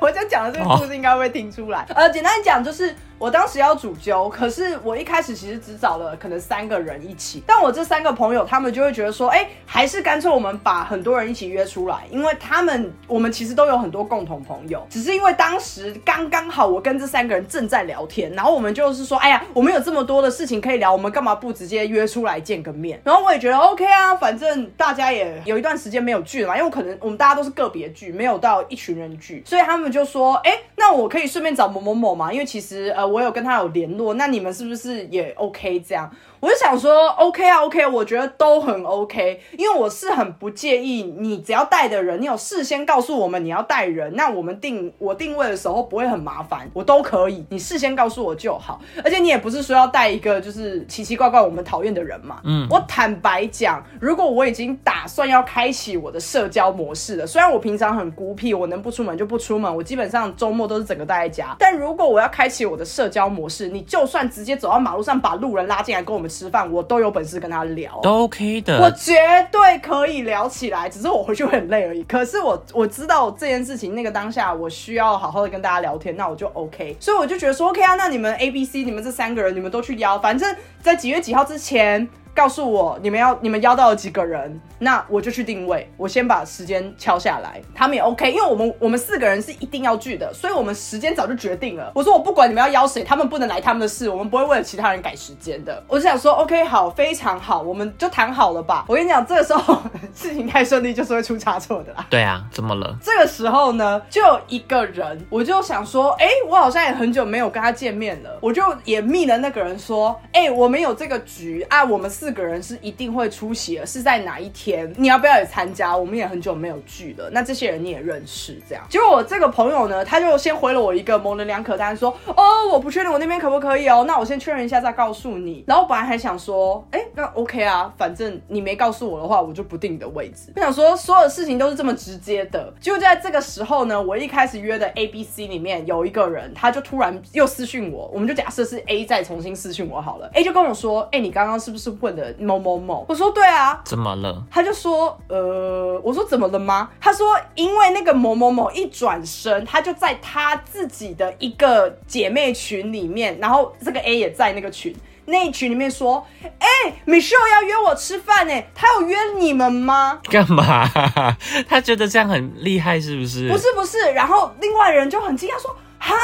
[0.00, 1.86] 我就讲的这个故事应该会听出来。
[1.94, 2.94] 呃，简单讲就是。
[3.18, 23.00] 我当时要主揪，可是我一开始其实只找了可能三个人一起，但我这三个朋友他们就会觉得说，哎、还是干脆我们把很多人一起约出来，因为他们我们其实都有很多共同朋友，只是因为当时刚刚好我跟这三个人正在聊天，然后我们就是说，哎呀，我们有这么多的事情可以聊，我们干嘛不直接约出来见个面？
[23.04, 36.10] 然后我也觉得 OK 啊，反正大家也有一段时间没有聚了嘛，因为我可能我们大家都是个别聚，没有到一群人聚，所以他们就说，哎、那我可以顺便找某某某嘛，因为其实呃我有跟他有联络，那你们是不是也 OK 这样？
[36.44, 48.78] 我就想说，OK 啊，OK，我觉得都很 OK，因为我是很不介意你只要带的人，你有事先告诉我们你要带人，那我们定我定位的时候不会很麻烦，我都可以，你事先告诉我就好。
[49.02, 52.42] 而且你也不是说要带一个就是奇奇怪怪我们讨厌的人嘛。
[52.44, 68.00] 嗯，我坦白讲，如果我已经打算要开启我的社交模式了，虽然我平常很孤僻，我能不出门就不出门，我基本上周末都是整个待在家，但如果我要开启我的社交模式，你就算直接走到马路上把路人拉进来跟我们吃饭，我都有本事跟他聊。
[68.02, 68.90] 都 OK 我。
[68.90, 69.14] 绝
[69.52, 72.02] 对可以聊起来，只是我回去会很累而已。
[72.04, 76.96] 可是我我知道这件事情，那个当下我需要好好的跟大家聊天，那我就 OK。
[76.98, 82.08] 所以我就觉得说 OK 啊，那你们 A、B、C，你们这三个人，你们都去邀，反正在几月几号之前。
[82.34, 91.92] 告诉我你们要你们邀到了几个人，那我就去定位，我先把时间敲下来，他们也 OK，因为我们我们四个人是一定要聚的，所以我们时间早就决定了。
[91.94, 95.82] 我说我不管你们要邀谁，他们不能来他们的事，我们不会为了其他人改时间的。
[95.86, 98.84] 我就想说 OK 好，非常好，我们就谈好了吧。
[98.88, 99.80] 我跟你讲，这个时候
[100.14, 102.04] 事情太顺利就是会出差错的啦。
[102.10, 102.96] 对啊，怎么了？
[103.00, 114.90] 这个时候呢，就有一个人，我就想说，哎、我好像也很久没有跟他见面了，我就也密了那个人说，哎、我们有这个局啊，我们四个人是一定会出席的，是在哪一天？
[114.96, 115.94] 你要不要也参加？
[115.94, 118.82] 我们也很久没有聚了，那这些人你也认识，这样。
[118.88, 125.62] 结果我这个朋友呢，他就先回了我一个模棱两可单，说，哦，我不确定我那边可不可以哦，那我先确认一下再告诉你。
[125.66, 130.50] 然后我本来还想说，哎、那 OK 啊，反正你没告诉我的话，我就不定你的位置。
[130.56, 132.72] 我想说，所有事情都是这么直接的。
[132.80, 140.30] 就在这个时候呢，我一开始约的 A、B、C 里面有一个人，他就突然又私讯我，我们就假设是 A 再重新私讯我好了。
[140.32, 143.04] A 就跟我说，哎、你刚刚是不是问的某某某？
[143.08, 143.80] 我说对啊。
[143.84, 144.42] 怎么了？
[144.50, 146.90] 他就说，呃，我说怎么了吗？
[147.00, 154.94] 他说，因为那个某某某一转身，他就在他自己的一个姐妹群里面，然后这个 A 也在那个群。
[155.26, 156.22] 那一群里面说，
[156.58, 156.68] 哎、
[157.06, 160.20] m i c h e l l e 要约我吃饭呢，他有约你们吗？
[160.24, 160.86] 干嘛？
[161.66, 163.48] 他觉得这样很厉害是不是？
[163.48, 166.14] 不是不是，然后另外人就很惊讶说，哈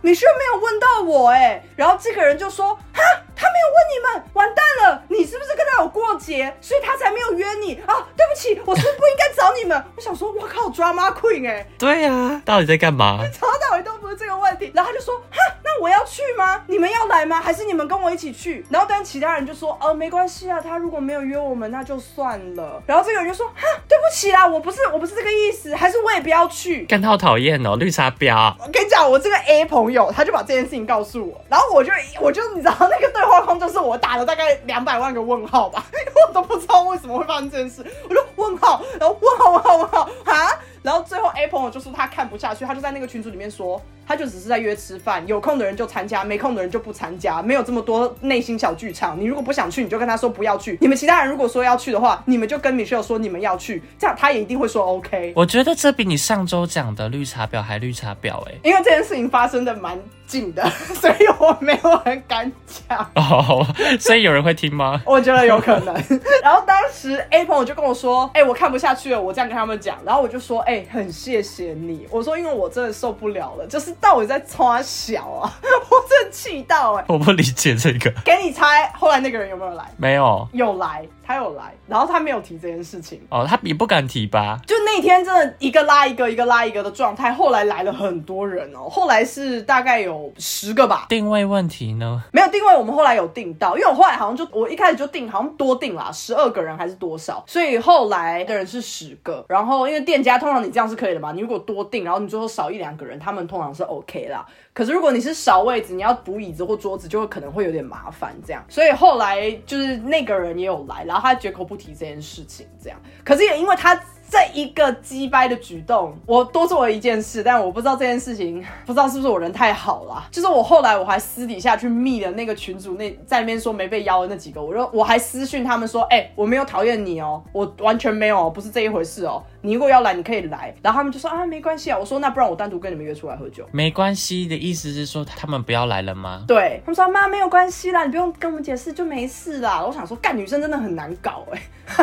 [0.00, 3.02] ，，Michelle 没有问到我哎，然后这个人就说，哈，
[3.36, 7.94] 他没有问你们，完蛋了，你是不是跟他有过节，所以他才没有约你啊？
[8.16, 9.84] 对不起，我是不是不应该找你们。
[9.94, 13.18] 我想说，我靠，drama queen 哎，对呀、到底在干嘛？
[13.32, 16.62] 从头到尾都不是这个问题，然后他就说，哈，那我要去吗？
[16.66, 17.40] 你们要来吗？
[17.40, 18.64] 还是你们跟我一起去？
[18.70, 22.82] 然后但其他人就说，呃，没关系啊，他如果没有约我们，那就算了。
[22.86, 26.84] 然后这个人就说，哈，对不起啦，我不是我不是这个意思，还是我也不要去。
[26.86, 28.54] 干他好讨厌哦，绿茶婊。
[28.58, 49.18] 我跟你讲，我这个 A 朋友他就把这件事情告诉我，然后我就我就你知道那个对画框就是我打了大概两百万个问号吧， 因为我都不知道为什么会发生这件事，我就问号，然后问号问号问号啊，然后最后 Apple 就说他看不下去，他就在那个群组里面说，他就只是在约吃饭，有空的人就参加，没空的人就不参加，没有这么多内心小剧场。
[49.18, 50.78] 你如果不想去，你就跟他说不要去。
[50.80, 55.32] 你们其他人如果说要去的话，你们就跟 Michelle 说你们要去，这样他也一定会说 OK。
[55.34, 62.98] 我觉得这比你上周讲的绿茶婊还绿茶婊哎、因为这件事情发生的蛮近的， 所以我没有很敢讲。
[63.14, 63.66] 哦，
[63.98, 65.00] 所以有人会听吗？
[65.06, 65.94] 我觉得有可能。
[66.42, 79.84] 然后当时 A 朋友就跟我说：“哎、我看不下去了。”我这样跟他们讲，然后我就说：“哎、很谢谢你。”我说：“因为我真的受不了了，就是到底在穿小啊， 我真的气到哎、我不理解这个，给你猜，后来那个人有没有来？
[79.96, 80.48] 没有。
[80.52, 83.20] 有来，他有来，然后他没有提这件事情。
[83.30, 84.60] 哦，他也不敢提吧？
[84.66, 87.32] 就那天真的一个拉一个，一个拉一个的状态。
[87.32, 91.06] 后来来了很多人哦，后来是大概有十个吧。
[91.08, 92.22] 定位问题呢？
[92.32, 99.44] 没有定位，我们后来有定到，因为我后来好像就我一开始就定，好像多定啦，十二个人还是多少，所以后来的人是十个。
[99.48, 104.46] 然后因为店家通常你这样是可以的嘛，你如果多定，然后你最后少一两个人，他们通常是 OK 啦。
[104.72, 108.62] 可是如果你是少位置，你要补椅子或桌子，就会可能会有点麻烦这样。
[108.68, 112.98] 所以后来就是那个人也有来，然他绝口不提这件事情这样。
[113.24, 114.00] 可是也因为他。
[114.28, 120.26] 这一个鸡掰的举动，我多做了一件事，但我不知道这件事情，不知道是不是我人太好了。
[120.32, 129.40] 就是我后来我还私底下去密了那个群主，那在那边说没被邀的那几个，我就我还私讯他们说，哎、我没有讨厌你哦，我完全没有，不是这一回事哦。
[129.66, 130.72] 你如果要来，你可以来。
[130.80, 131.98] 然后他们就说啊，没关系啊。
[131.98, 133.68] 我说那不然我单独跟你们约出来喝酒。
[133.72, 136.44] 没关系的意思是说他们不要来了吗？
[136.46, 139.84] 对他们说妈没有关系啦，你不用跟我们解释就没事啦。
[139.84, 141.60] 我想说干女生真的很难搞哎、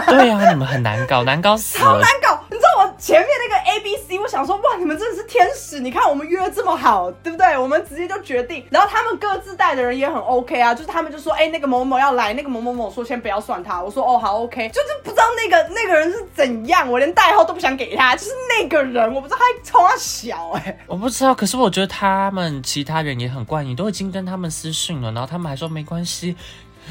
[0.08, 2.00] 对啊，你们很难搞，难搞死了。
[2.04, 2.44] 难搞。
[2.52, 5.80] 你知道我前面那个 A B C，我想说哇，你们真的是天使！
[5.80, 7.58] 你看我们约的这么好，对不对？
[7.58, 8.66] 我们直接就决定。
[8.70, 13.82] 然后他们各自带的人也很 OK 啊，就是他们就说，哎、那个某某某要来，那个某某某说先不要算他。
[13.82, 26.36] 我说哦好 OK，就是不知道那个那个人是怎样，我连代号都不想给他，就是那个人，我不知道他冲他小哎、我不知道，可是我觉得他们其他人也很怪，你都已经跟他们私讯了，然后他们还说没关系，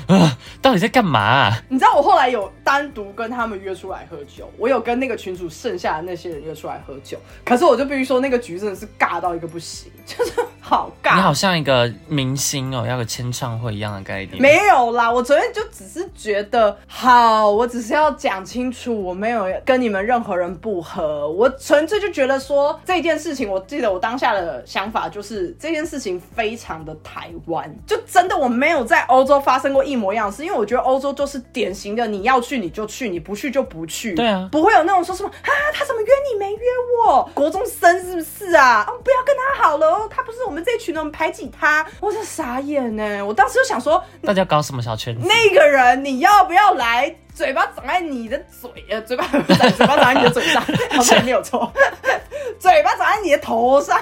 [0.06, 11.14] 啊，到底在干嘛啊、你知道我后来有单独跟他们约出来喝酒，我有跟那个群主剩下的那些人约出来喝酒，可是我就必须说那个局真的是尬到一个不行，就是好尬。
[11.16, 14.40] 你好像一个明星哦，要个签唱会一样的概念。
[14.40, 36.60] 没有啦，我昨天就只是觉得好，我只是要讲清楚，我没有跟你们任何人不和，我纯粹就觉得说这件事情，我记得我当下的想法就是这件事情非常的台湾，就真的我没有在欧洲发生过一模一样的事，因为我觉得欧洲就是典型的你要去你就去，你不去就不去，对啊不会有那种说什么啊他怎么约你没约
[37.06, 38.84] 我，国中生是不是啊？
[38.88, 44.02] 哦不要跟他好了哦，他不是我们这群人，我们排挤他，我是傻眼呢，我当时就想说。
[44.22, 45.26] 大家搞什么小圈子？
[45.26, 47.14] 那个人你要不要来？
[47.42, 50.62] 嘴巴长在你的嘴，啊，嘴巴嘴巴长在你的嘴上，
[50.96, 51.72] 好像没有错。
[52.56, 54.00] 嘴巴长在你的头上，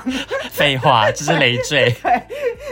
[0.50, 1.90] 废话，这是累赘。
[2.04, 2.22] 对，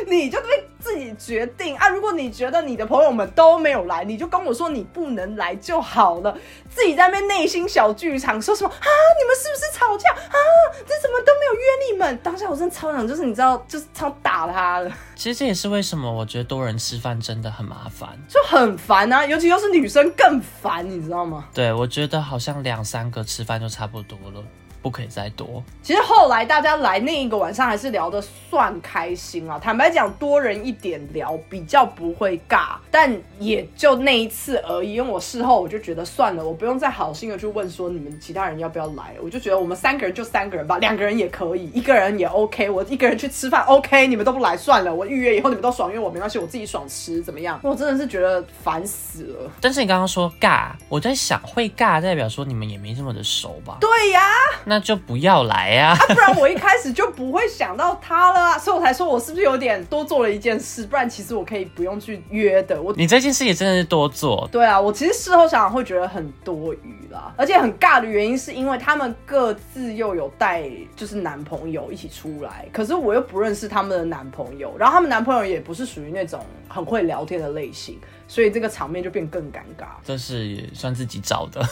[0.06, 1.88] 你就对自己决定啊。
[1.88, 6.36] 如果你觉得你的朋友们都没有来，你就跟我说你不能来就好了。
[6.68, 8.86] 自己在那边内心小剧场说什么啊？
[9.18, 10.38] 你们是不是吵架啊？
[10.86, 11.60] 这怎么都没有约
[11.90, 12.16] 你们？
[12.18, 14.90] 当下我真的超想，就是你知道，就是超打他的。
[15.16, 18.08] 其实这也是为什么我觉得多人吃饭真的很麻烦。
[18.28, 21.46] 就很烦啊，尤其又是女生更烦，你知道吗？
[21.52, 24.42] 对，我觉得好像两三个吃饭就差不多了，
[24.82, 25.62] 不可以再多。
[25.82, 29.58] 其实后来大家来那一个晚上还是聊得算开心啊。
[29.58, 34.94] 坦白讲，多人一点聊比较不会尬，但也就那一次而已。
[34.94, 42.70] 因为我事后我就觉得算了，我不用再好心的去问说你们其他人要不要来，我就觉得我们三个人就三个人吧，两个人也可以，一个人也 OK。
[42.70, 47.58] 我一个人去吃饭 OK，你们都不来算了，我预约以后你们都爽约我没关系，我自己爽吃怎么样？
[47.62, 49.50] 我真的是觉得烦死了。
[49.60, 53.78] 但是你刚刚说尬，我在想会尬代表说你们也没这么的熟吧？
[53.80, 54.20] 对呀、
[54.68, 55.88] 那就不要来啊。
[55.92, 62.80] 啊，不然我一开始就不会想到他了啊， 所以我才说我是不是有点多做了一件事，不然其实我可以不用去约的。
[62.80, 70.64] 我你这件事也真的是多做，对啊，我其实事后想想会觉得很多余啦，而且很尬的原因是因为他们各自又有带
[70.94, 77.98] 就是男朋友一起出来，可是我又不认识他们的男朋友，然后他们男朋友也不是属于那种很会聊天的类型。
[78.30, 79.86] 所以这个场面就变更尴尬。
[80.04, 81.62] 这是算自己找的。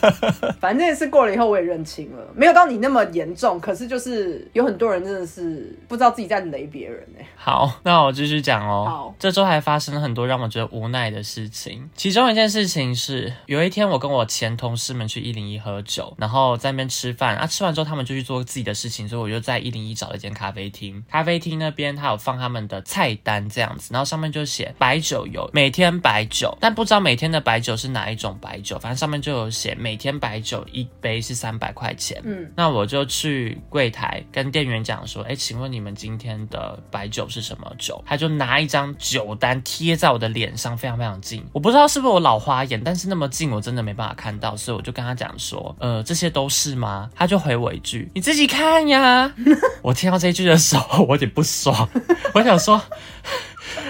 [0.58, 8.84] 反正这件事过了以后，我也认清了，没有到你那么严重，可是就是有很多人真的是不知道自己在雷别人哎、好，那我继续讲哦。
[8.88, 11.88] 好这周还发生了很多让我觉得无奈的事情。
[11.94, 21.02] 其中一件事情是，有一天我跟我前同事们去一零一喝酒，然后在那边吃饭啊，吃完之后他们就去做自己的事情，所以我就在一零一找了一间咖啡厅。
[21.10, 32.20] 咖啡厅那边他有放他们的菜单这样子，然后上面就写白酒有每天白酒，但不知道每天的白酒是哪一种白酒，反正上面就有写每天白酒一杯是三百块钱。
[32.24, 38.02] 嗯，那我就去柜台跟店员讲说，哎，请问你们今天的白酒是什么酒？
[38.06, 41.44] 他就拿一张酒单贴在我的脸上，非常非常近。
[41.52, 47.10] 我不知道是不是我老花眼，但是那么近我真的没办法看到，所以我就跟他讲说，呃，这些都是吗？
[47.14, 49.32] 他就回我一句，你自己看呀。
[49.82, 51.88] 我听到这句的时候，我有点不爽，
[52.34, 52.80] 我想说，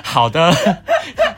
[0.03, 0.53] 好的，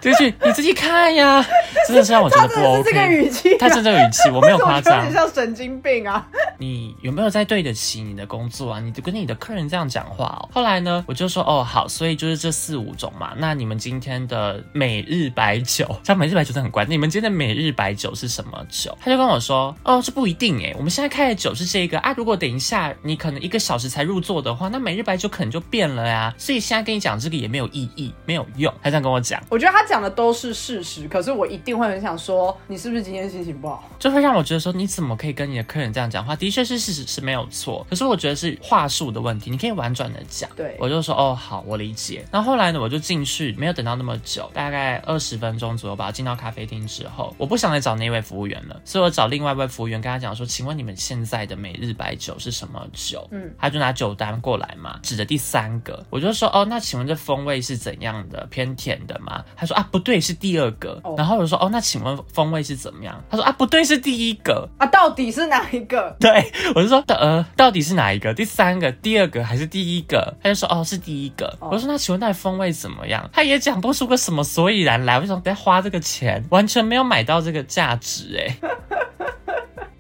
[0.01, 1.45] 这 句你自己看呀，
[1.86, 3.09] 真的是让我觉得不 OK。
[3.09, 5.12] 语气、啊，他真的语气，我没有夸有张点。
[5.12, 6.26] 像神经病啊。
[6.59, 8.80] 你有没有在对得起你的工作啊？
[8.80, 10.49] 你跟你的客人这样讲话哦。
[10.53, 13.32] 后来呢，我就说哦好，所以就是这四五种嘛。
[13.36, 16.84] 那你们今天的每日白酒，像每日白酒真的很乖。
[16.84, 18.97] 你们今天的每日白酒是什么酒？
[19.01, 22.12] 他就跟我说哦，这不一定诶，我们现在开的酒是这个啊。
[22.16, 26.34] 如果等一下你可能一个小时才入座的话，那每日白酒可能就变了呀。
[26.36, 28.70] 所以现在跟你讲这个也没有意义，没有用。
[28.82, 33.88] 他这样跟我讲，我觉得他讲的都是事实，可是我一定会很想说，你是不是今天心情不好？
[33.98, 36.36] 就会让我觉得说，你怎么可以跟你的客人这样讲话？
[36.36, 40.50] 的确是事实是没有错，可是我觉得是话术的问题，你可以婉转的讲。
[40.54, 42.26] 对我就说哦好，我理解。
[42.30, 46.10] 那后后来呢，我就进去，没有等到那么久，大概二十分钟左右吧。
[46.10, 53.28] 进到咖啡厅之后，我不想再找那位服务员了，所以我找另外一位服务员跟他讲说，请问你们现在的每日白酒是什么酒？
[53.30, 58.46] 嗯，他就拿酒单过来嘛，指着第三个，我就说哦，那请问这风味是怎样的？
[58.50, 59.44] 偏甜的吗？
[59.56, 61.00] 他说啊不对，是第二个。
[61.04, 63.22] 哦然后我就说哦，那请问风味是怎么样？
[63.30, 64.68] 他说啊不对，是第一个。
[64.78, 66.16] 啊，到底是哪一个？
[66.20, 68.32] 对，我就说呃，到底是哪一个？
[68.32, 70.34] 第三个、第二个还是第一个？
[70.42, 71.46] 他就说哦，是第一个。
[71.60, 73.28] 哦我就说那请问那风味怎么样？
[73.32, 75.16] 他也讲不出个什么所以然来。
[75.16, 78.56] 我就想，不要花这个钱，完全没有买到这个价值哎。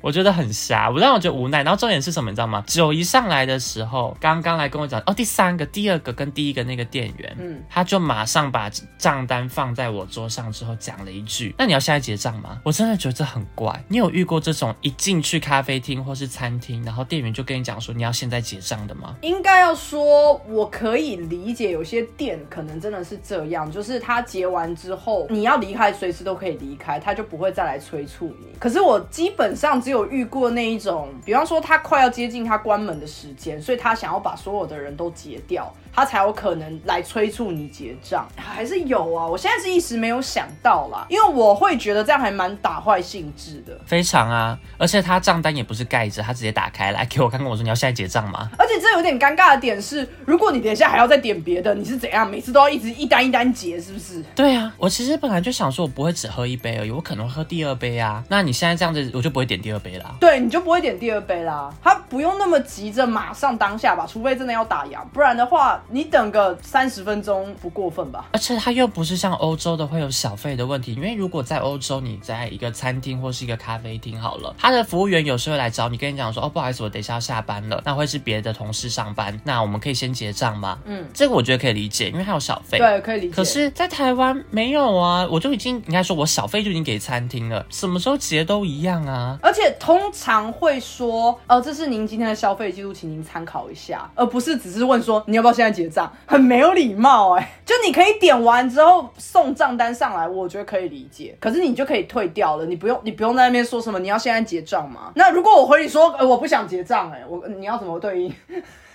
[0.00, 1.62] 我觉得很瞎，我让我觉得无奈。
[1.62, 2.62] 然后重点是什么，你知道吗？
[2.66, 13.84] 酒一上来的时候，刚刚来跟我讲哦，第三个、第二个跟第一个那个店员，嗯他就马上把账单放在我桌上之后讲了一句：“那你要现在结账吗？”我真的觉得这很怪。
[13.88, 19.16] 你有遇过这种一进去咖啡厅或是餐厅，然后店员就跟你讲说你要现在结账的吗？
[19.22, 28.46] 应该要说，我可以理解有些店可能真的是这样，就是他结完之后，你要离开，随时都可以离开，他就不会再来催促你。
[28.58, 38.26] 可是我基本上只有遇过那一种，比方说他快要接近他关门的时间，所以他想要把所有的人都截掉，他才有可能来催促你结账。
[38.36, 43.78] 还是有啊，我现在是一时没有想到啦，因为我会觉得这样还蛮打坏兴致的。
[43.86, 48.50] 非常啊，而且他账单也不是盖着，他直接打开来给我看，跟我说你要现在结账吗？
[48.58, 52.28] 而且这有点尴尬的点是，如果你等一下还要再点别的，你是怎样？
[52.28, 54.22] 每次都要一直一单一单结，是不是？
[54.34, 58.22] 对啊，我其实本来就想说我不会只喝一杯而已，我可能会喝第二杯啊。
[58.28, 60.14] 那你现在这样子，我就不会点第二杯啦。
[60.20, 61.72] 对，你就不会点第二杯啦。
[61.82, 68.26] 他不用那么急着马上当下吧，除非真的要打烊，不然的话，你等个三十分钟不过分吧？
[68.32, 80.78] 而且它又不是像欧洲的会有小费的问题，因为如果在欧洲，你在一个餐厅或是一个咖啡厅好了，他的服务员有时候来找你，跟你讲说，哦，不好意思，我等一下要下班了，那会是别的同事上班，那我们可以先结账吗？
[80.84, 82.78] 嗯，这个我觉得可以理解，因为它有小费。
[82.78, 83.34] 对，可以理解。
[83.34, 89.38] 可是，在台湾没有啊，我就已经应该说，我小费就已经给餐厅了，什么时候结都一样啊。
[89.42, 105.12] 而且通常会说，哦，这是您今天的消费记录，请您参考一下，而不是只是问说你要不要现在结账，很没有礼貌哎、就你可以点完之后送账单上来，我觉得可以理解，可是你就可以退掉了，你不用你不用在那边说什么你要现在结账吗？
[105.14, 108.34] 那如果我回你说，呃，我不想结账，哎，我你要怎么对应？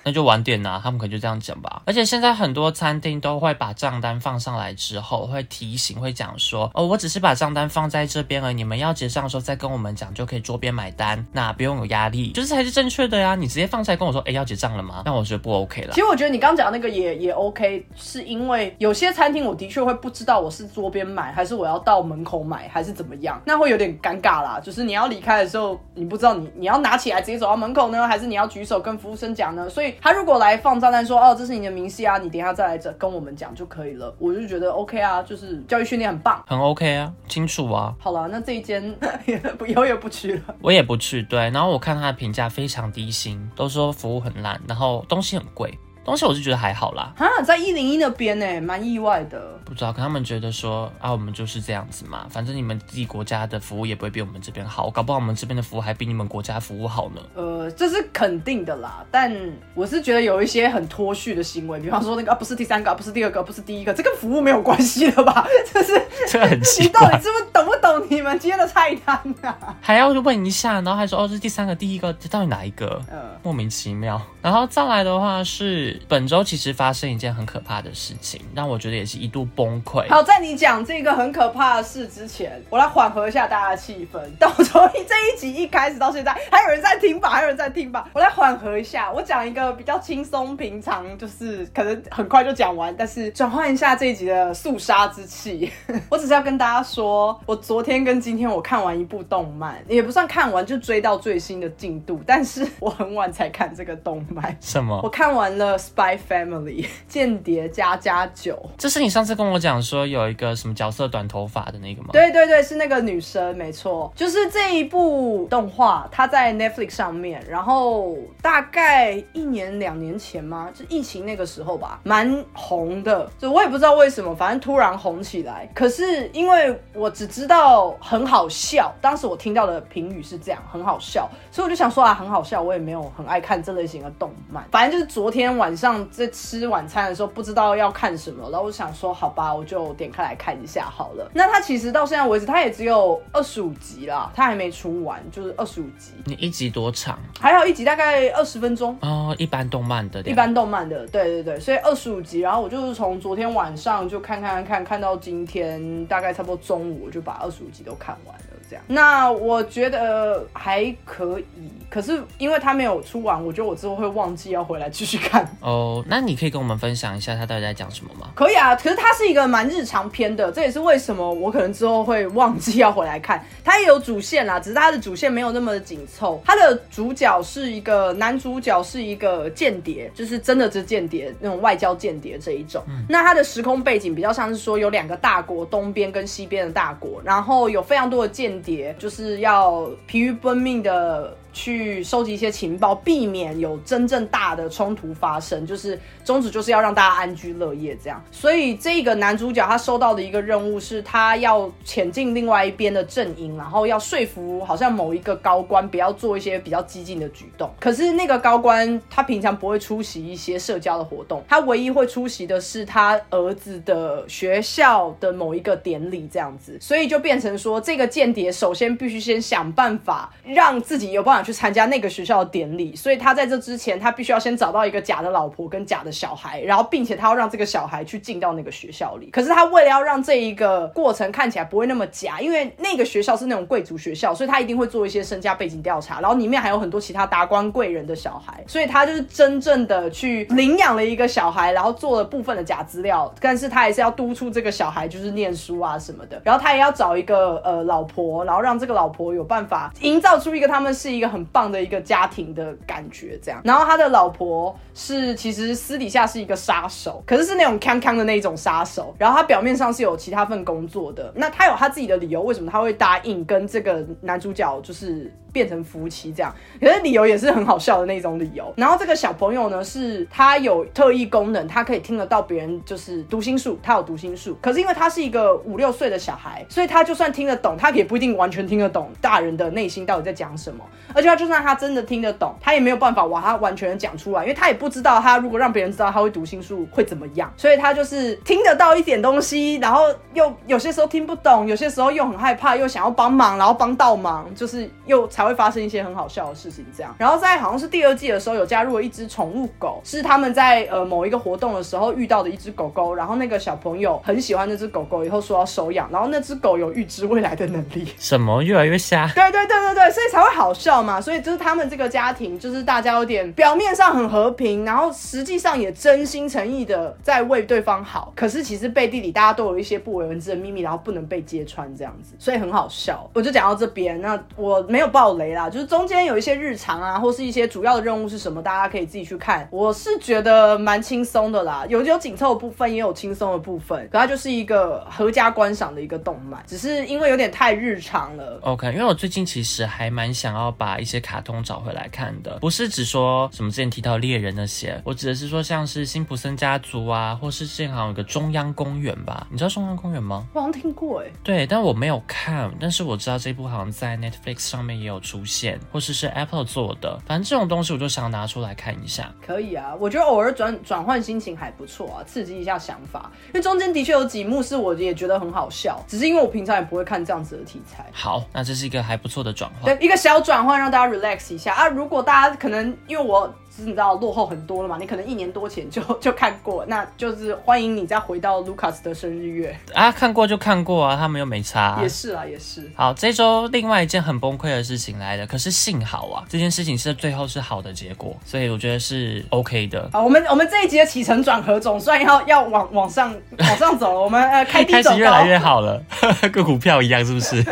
[0.03, 1.81] 那就晚点拿，他们可能就这样讲吧。
[1.85, 13.35] 而且现在很多餐厅都会把账单放上来之后，会提醒，会讲说，哦，我只是把账单放在这边而，你们要结账的时候再跟我们讲，就可以桌边买单，那不用有压力，就是才是正确的呀。
[13.35, 15.03] 你直接放出来跟我说，哎，要结账了吗？
[15.05, 15.99] 那我觉得不 OK 了其。
[16.01, 24.59] 实我觉得你刚讲那个也也 OK，是因为有些餐厅我的确会不知道我是桌边买还是我要到门口买还是怎么样，那会有点尴尬啦。
[24.59, 29.69] 就是你要离开的时候，你不知道你你要拿起来直接走到门口呢，还是你要举手跟服务生讲呢？
[29.69, 36.43] 所以他如果来放炸弹说哦这是你的明细啊，你等一下再来这跟我们讲就可以了，我就觉得 OK 啊，就是教育训练很棒。
[36.47, 38.93] 很 OK 啊，清楚啊，好了，那这一间
[39.57, 40.55] 不以后也不去了。
[40.61, 41.23] 我也不去。
[41.23, 45.77] 对，然后我看他的评价非常低薪，都说服务很烂，然后东西很贵。
[46.03, 49.41] 东西我是觉得还好啦，啊，在一零一那边呢，蛮意外的。
[49.63, 57.21] 不知道，可他们觉得说啊，我们就是这样子嘛，反正你们自己国家的服务也不会比我们这边好，搞不好我们这边的服务还比你们国家服务好呢。
[57.33, 59.33] 呃，这是肯定的啦，但
[59.73, 65.47] 我是觉得有一些很脱序的行为，比方说那个啊，不是第三个，啊不是第二个，不是第一个，这跟服务没有关系的吧？
[65.71, 65.93] 这是
[66.27, 69.75] 这很奇怪你到底怪，知不懂不懂你们今天的菜单啊？
[69.81, 73.01] 还要问一下，然后还说哦，这是第三个、第一个，这到底哪一个？
[73.09, 74.21] 呃，莫名其妙。
[74.41, 80.07] 然后再来的话是本周其实发生一件很可怕的事情，让我觉得也是一度崩溃。
[80.09, 84.19] 好，在你讲这个很可怕的事之前，我来缓和一下大家的气氛。
[84.37, 87.29] 到从这一集一开始到现在，还有人在听吧？
[87.29, 88.07] 还有人在听吧？
[88.13, 95.71] 我来缓和一下，我讲一个比较轻松平常，就是可能很快就讲完，但是转换一下这一集的肃杀之气。
[96.09, 104.55] 我只是要跟大家说，我昨天跟今天我看完一部动漫，也不算看完，就追到最新的进度，但是我很晚才看这个动漫。
[104.59, 105.09] 什么我？
[105.13, 120.69] 看完了《Spy Family 》间谍加加九，这是你上次跟我讲说有一个什么角色短头发的那个吗？，对对对，是那个女生，没错，就是这一部动画，它在 Netflix 上面，然后大概一年两年前吗？
[120.73, 123.29] 就疫情那个时候吧，蛮红的。
[123.37, 125.69] 就我也不知道为什么，反正突然红起来。
[125.75, 132.61] 可是因为我只知道很好笑，当时我听到的评语是这样，很好笑，所以我就想说啊，很好笑。
[132.61, 141.29] 我也没有很爱看这类型的动漫，反正就是昨天晚上在吃晚餐的时候，不知道要看什么，然后我想说，好吧，我就点开来看一下好了。
[141.33, 147.17] 那它其实到现在为止，它也只有二十五集啦，它还没出完，就是二十五集，你一集多长？
[147.39, 148.97] 还好一集大概二十分钟。
[149.01, 158.52] 哦，一般动漫的，一般动漫的，对对对，所以二十五集，然后我就是从昨天晚上就看看看看到今天大概差不多中午，我就把二十五集都看完了。
[158.73, 161.45] 这样，那我觉得还可以，
[161.89, 165.47] 可是因为他没有出完，我觉得我之后会忘记要回来继续看。
[165.61, 168.31] 哦，那你可以跟我们分享一下他到底在讲什么吗？
[168.33, 173.45] 可以啊，可是它是一个蛮日常片的，这也是为什么我可能之后会忘记要回来看。
[173.63, 176.41] 它也有主线啦，只是它的主线没有那么的紧凑。
[176.45, 182.83] 它的主角是一个男主角是一个间谍，就是真的是间谍那种外交间谍这一种。
[183.07, 188.61] 那它的时空背景比较像是说有两个大国，东边跟西边的大国，然后有非常多的间
[188.97, 191.35] 就是要疲于奔命的。
[191.53, 198.21] 去收集一些情报，避免有真正大的冲突发生，就是宗旨就是要让大家安居乐业这样。
[198.31, 207.71] 所以这个男主角他收到的一个任务是，他要潜进另外一边的阵营，然后要说服好像某一个高官不要做一些比较激进的举动。
[207.79, 229.29] 可是那个高官他平常不会出席一些社交的活动，他唯一会出席的是他儿子的学校的某一个典礼这样子，所以就变成说这个间谍首先必须先想办法让自己有办法去参加那个学校的典礼，所以他在这之前，他必须要先找到一个假的老婆跟假的小孩，然后并且他要让这个小孩去进到那个学校里。
[229.29, 253.59] 可是他为了要让这一个过程看起来不会那么假，因为那个学校是那种贵族学校，所以他一定会做一些身家背景调查，然后里面还有很多其他达官贵人的小孩，所以他就是真正的去领养了一个小孩，然后做了部分的假资料，但是他还是要督促这个小孩就是念书啊什么的，然后他也要找一个呃老婆，然后让这个老婆有办法营造出一个他们是一个很棒的一个家庭的感觉，这样。
[253.65, 259.13] 然后他的老婆是其实私底下是一个杀手，可是是那种康康的那种杀手。
[259.17, 266.53] 然后他表面上是有其他份工作的，那他有他自己的理由，为什么他会答应跟这个男主角就是变成夫妻这样？
[266.81, 268.73] 可是理由也是很好笑的那种理由。
[268.75, 274.57] 然后这个小朋友呢，是他有特异功能，他可以听得到别人就是读心术，他有读心术。
[274.61, 280.83] 可是因为他是一个五六岁的小孩，所以他就算听得懂，他也不一定完全听得懂大人的内心到底在讲什么。
[281.13, 287.53] 而且他就算他真的听得懂，他也没有办法把他完全讲出来，因为他也不知道他如果让别人知道他会读心术会怎么样。
[287.55, 297.13] 所以他就是听得到一点东西，然后又有些时候听不懂，有些时候又很害怕，又想要帮忙，然后帮倒忙，就是又 会发生一些很好笑的事情这样。
[297.17, 308.07] 然后在好像是第二季的时候，有加入了一只宠物狗，是他们在呃某一个活动的时候遇到的一只狗狗，然后那个小朋友很喜欢那只狗狗，以后说要收养，然后那只狗有预知未来的能力。
[308.17, 309.27] 什么越来越瞎？
[309.33, 311.19] 对对对对对，所以才会好笑嘛。
[311.19, 323.29] 所以就是他们这个家庭，就是大家有点表面上很和平，然后实际上也真心诚意的在为对方好，可是其实背地里大家都有一些不为人知的秘密，然后不能被揭穿这样子，所以很好笑。
[323.33, 329.67] 我就讲到这边，那我没有爆有雷啦，就是中间有一些日常啊，或是一些主要的任务是什么，大家可以自己去看。
[329.71, 338.59] 我是觉得蛮轻松的啦，有有紧凑的部分，也有轻松的部分，可它就是一个合家观赏的一个动漫，只是因为有点太日常了。
[338.61, 350.45] OK，因为我最近其实还蛮想要把一些卡通找回来看的，不是只说什么之前提到猎人那些，我指的是说像是辛普森家族啊，或是之前好像有个中央公园吧，你知道中央公园吗？
[350.53, 359.33] 我好像听过哎、对，但我没有看，但是我知道这部好像在 Netflix 上面也有出现，或是是 Apple 做的，反正这种东西我就想拿出来看一下。
[359.43, 363.31] 可以啊，我觉得偶尔转转换心情还不错啊，刺激一下想法。
[363.47, 368.05] 因为中间的确有几幕是我也觉得很好笑，只是因为我平常也不会看这样子的题材。
[368.11, 369.85] 好，那这是一个还不错的转换。
[369.97, 371.87] 对，一个小转换让大家 relax 一下啊。
[371.87, 379.75] 如果大家可能因为我你知道落后很多了嘛，你可能一年多前就 就看过，那就是欢迎你再回到 Lucas 的生日月。
[379.93, 382.89] 啊，看过就看过啊，他们又没差、也是啊，也是。
[382.95, 390.09] 好，这周另外一件很崩溃的事情来了，可是幸好啊，这件事情是最后是好的结果，所以我觉得是 OK 的。
[390.13, 396.01] 好，我们我们这一集的起承转合总算要要往往上往上走了，我们呃 开低，开始越来越好了，
[396.53, 397.65] 跟股票一样，是不是？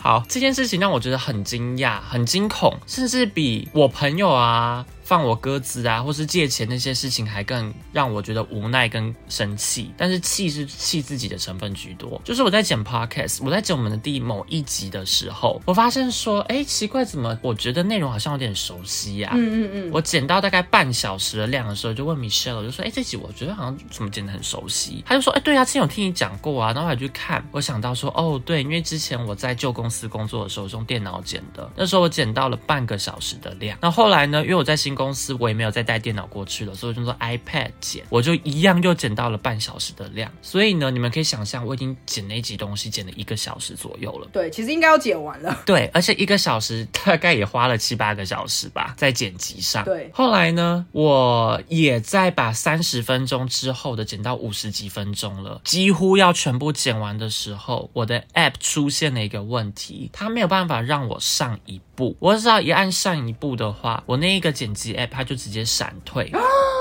[0.00, 9.92] 好，这件事情让我觉得很惊讶、很惊恐，甚至比我朋友啊放我鸽子啊，或是借钱那些事情还更让我觉得无奈跟生气。
[9.96, 12.20] 但是气是气自己的成分居多。
[12.24, 33.78] 就是我在剪 podcast，我在剪我们的第某一集的时候，我发现说，哎，奇怪，怎么我觉得内容好像有点熟悉呀、嗯嗯嗯，我剪到大概半小时的量的时候，就问 Michelle，我就说：“哎、这集我觉得好像怎么剪得很熟悉。”他就说：“哎、对啊，之前有听你讲过啊。”然后我还去看，我想到说：“哦，对，因为之前我在旧公司工作的时候是用电脑剪的，那时候我剪到了半个小时的量。
[33.80, 40.28] 那后来呢，因为我在新公司，我也没有再带电脑过去了，所以我就用 iPad 剪，我就一样又剪到了半小时的量。
[40.42, 44.26] 所以呢，你们可以想象，我已经剪那集东西剪了一个小时左右了。
[44.32, 45.62] 对，其实应该要剪完了。
[45.64, 49.84] 对，而且一个小时大概也花了七八个小时吧，在剪辑上。
[49.84, 62.16] 对后来呢，我也在把三十分钟之后的剪到五十几分钟了，几乎要全部剪完的时候，我的 App 出现了一个问题，它没有办法让我上一步。
[62.18, 66.30] 我只要一按上一步的话，我那一个剪辑 App 它就直接闪退。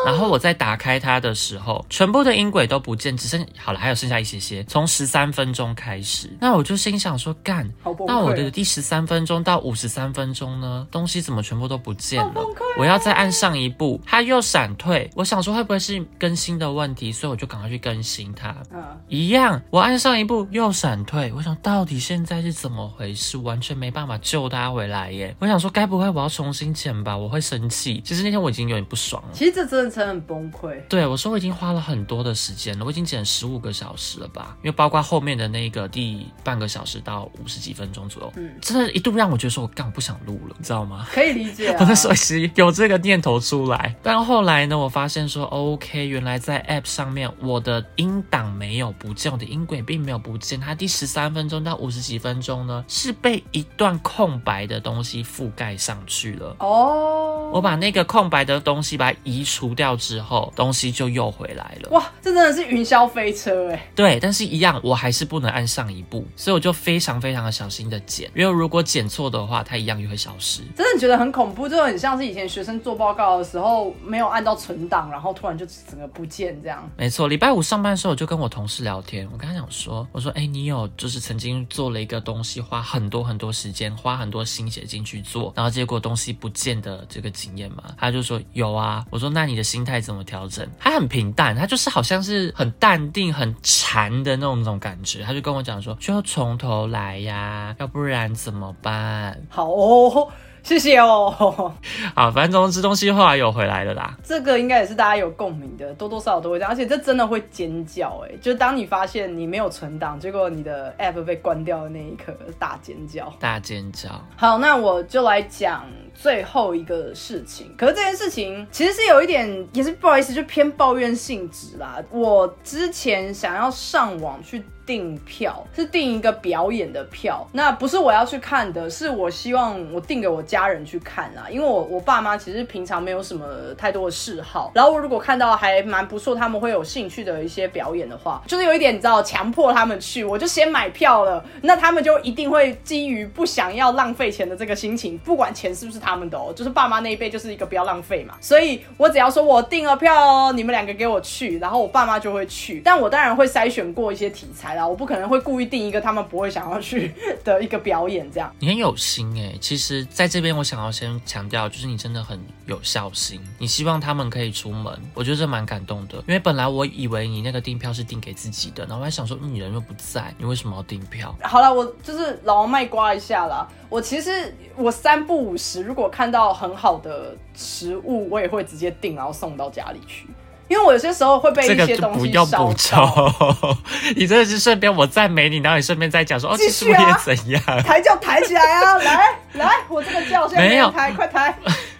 [0.05, 4.63] 然后我再打开它的时候，全部的音轨都不见，只剩好了，还有剩下一些些。
[4.65, 7.67] 从十三分钟开始，那我就心想说，干，
[8.05, 12.41] 那我的第十三分钟到五十三分钟呢，东西怎么全部都不见了？
[12.77, 15.09] 我要再按上一步，它又闪退。
[15.15, 18.55] 我想说会不会是更新的问题，所以我就赶快去更新它。
[18.71, 23.37] 嗯，一样，我按上一步又闪退，我想到底现在是怎么回事？
[23.39, 25.35] 完全没办法救它回来耶！
[25.39, 27.17] 我想说，该不会我要重新剪吧？
[27.17, 27.94] 我会生气。
[28.03, 29.29] 其实那天我已经有点不爽了。
[29.33, 30.75] 其实这真的真的很崩溃。
[30.89, 34.57] 对，我说我已经花了很多的时间了，我已经剪十五个小时了吧？
[34.63, 41.07] 因为包括后面的那个第半个小时到五十几分钟左右，嗯真的一度让我觉得说我干我不想录了，你知道吗？
[41.11, 41.85] 可以理解啊 我。
[41.85, 56.55] 那时候其实有这个念头出来，但后来呢，我发现说，OK，原来在 App 上面我的音档没有不见，我的音轨并没有不见，它第十三分钟到五十几分钟呢，是被一段空白的东西覆盖上去了。
[56.59, 61.89] 哦，我把那个空白的东西把它移除掉之后，东西就又回来了。
[61.91, 63.91] 哇，这真的是云霄飞车哎！
[63.95, 70.61] 对，但是一样，我还是不能按上一步，所以我就非常非常的小心的剪，因为如果剪错的话，它一样也会消失。
[70.75, 76.89] 真的觉得很恐怖，就很像是以前学生做报告的时候没有按到存档，然后突然就整个不见这样。
[76.97, 87.83] 没错，礼拜五上班的时候，我就跟我同事聊天，我跟他讲说，我说，哎、你有就是曾经做了一个东西，花很多很多时间，花很多心血进去做，然后结果东西不见的这个经验吗？
[87.97, 89.05] 他就说有啊。
[89.09, 90.67] 我说那你的心态怎么调整？
[90.79, 95.23] 他很平淡，他就是好像是很淡定、很禅的那种那种感觉。
[95.23, 99.39] 他就跟我讲说，就要从头来呀，要不然怎么办？
[99.49, 100.27] 好哦，
[100.65, 101.29] 谢谢哦。
[102.15, 104.17] 好，反正总之东西后来有回来的啦。
[104.23, 113.31] 这个应该也是大家有共鸣的，多多少少都会这样，而且这真的会尖叫哎、就是当你发现你没有存档，结果你的 app 被关掉的那一刻，大尖叫。
[113.39, 115.85] 大尖叫，好，那我就来讲
[116.15, 117.71] 最后一个事情。
[117.77, 122.01] 可是这件事情其实是有一点，也是不好意思，就偏抱怨性质啦。
[122.09, 131.47] 我之前想要上网去订票，是订一个表演的票，那不是我要去看的，是我希望我订给我家人去看啦。
[131.49, 133.45] 因为我我爸妈其实平常没有什么
[133.77, 157.13] 太多的嗜好，然后我如果看到还蛮不错，他们会有兴趣的一些表演的话，就是有一点你知道强迫他们去，我就先买票了，那他们就一定会基于不想要浪费钱的这个心情，不管钱是不是他们的哦，就是爸妈那一辈就是一个不要浪费嘛，所以我只要说我订了票哦，你们两个给我去，然后我爸妈就会去，但我当然会筛选过一些题材，来啦，我不可能会故意定一个他们不会想要去
[157.43, 158.53] 的一个表演这样。
[158.59, 166.17] 你很有心哎，其实在这边我想要先强调，就是你真的很有孝心，你希望他们可以出门，我觉得这蛮感动的。
[166.27, 171.35] 因为本来我以为你那个订票是订给自己的，然后我还想说，你人又不在，你为什么要订票？
[171.41, 173.67] 好了，我就是老王卖瓜一下啦。
[173.87, 180.27] 我其实我三不五时，如果看到很好的食物，我也会直接订，然后送到家里去。
[180.67, 182.45] 因为我有些时候会被一些东西烧
[182.91, 183.77] 到。
[184.15, 187.61] 你真的是顺便我赞美你，然后你顺便再讲说哦， 其实我也怎样？
[187.83, 188.97] 抬轿抬起来啊！
[188.97, 191.55] 来来，我这个轿先没有抬，快抬。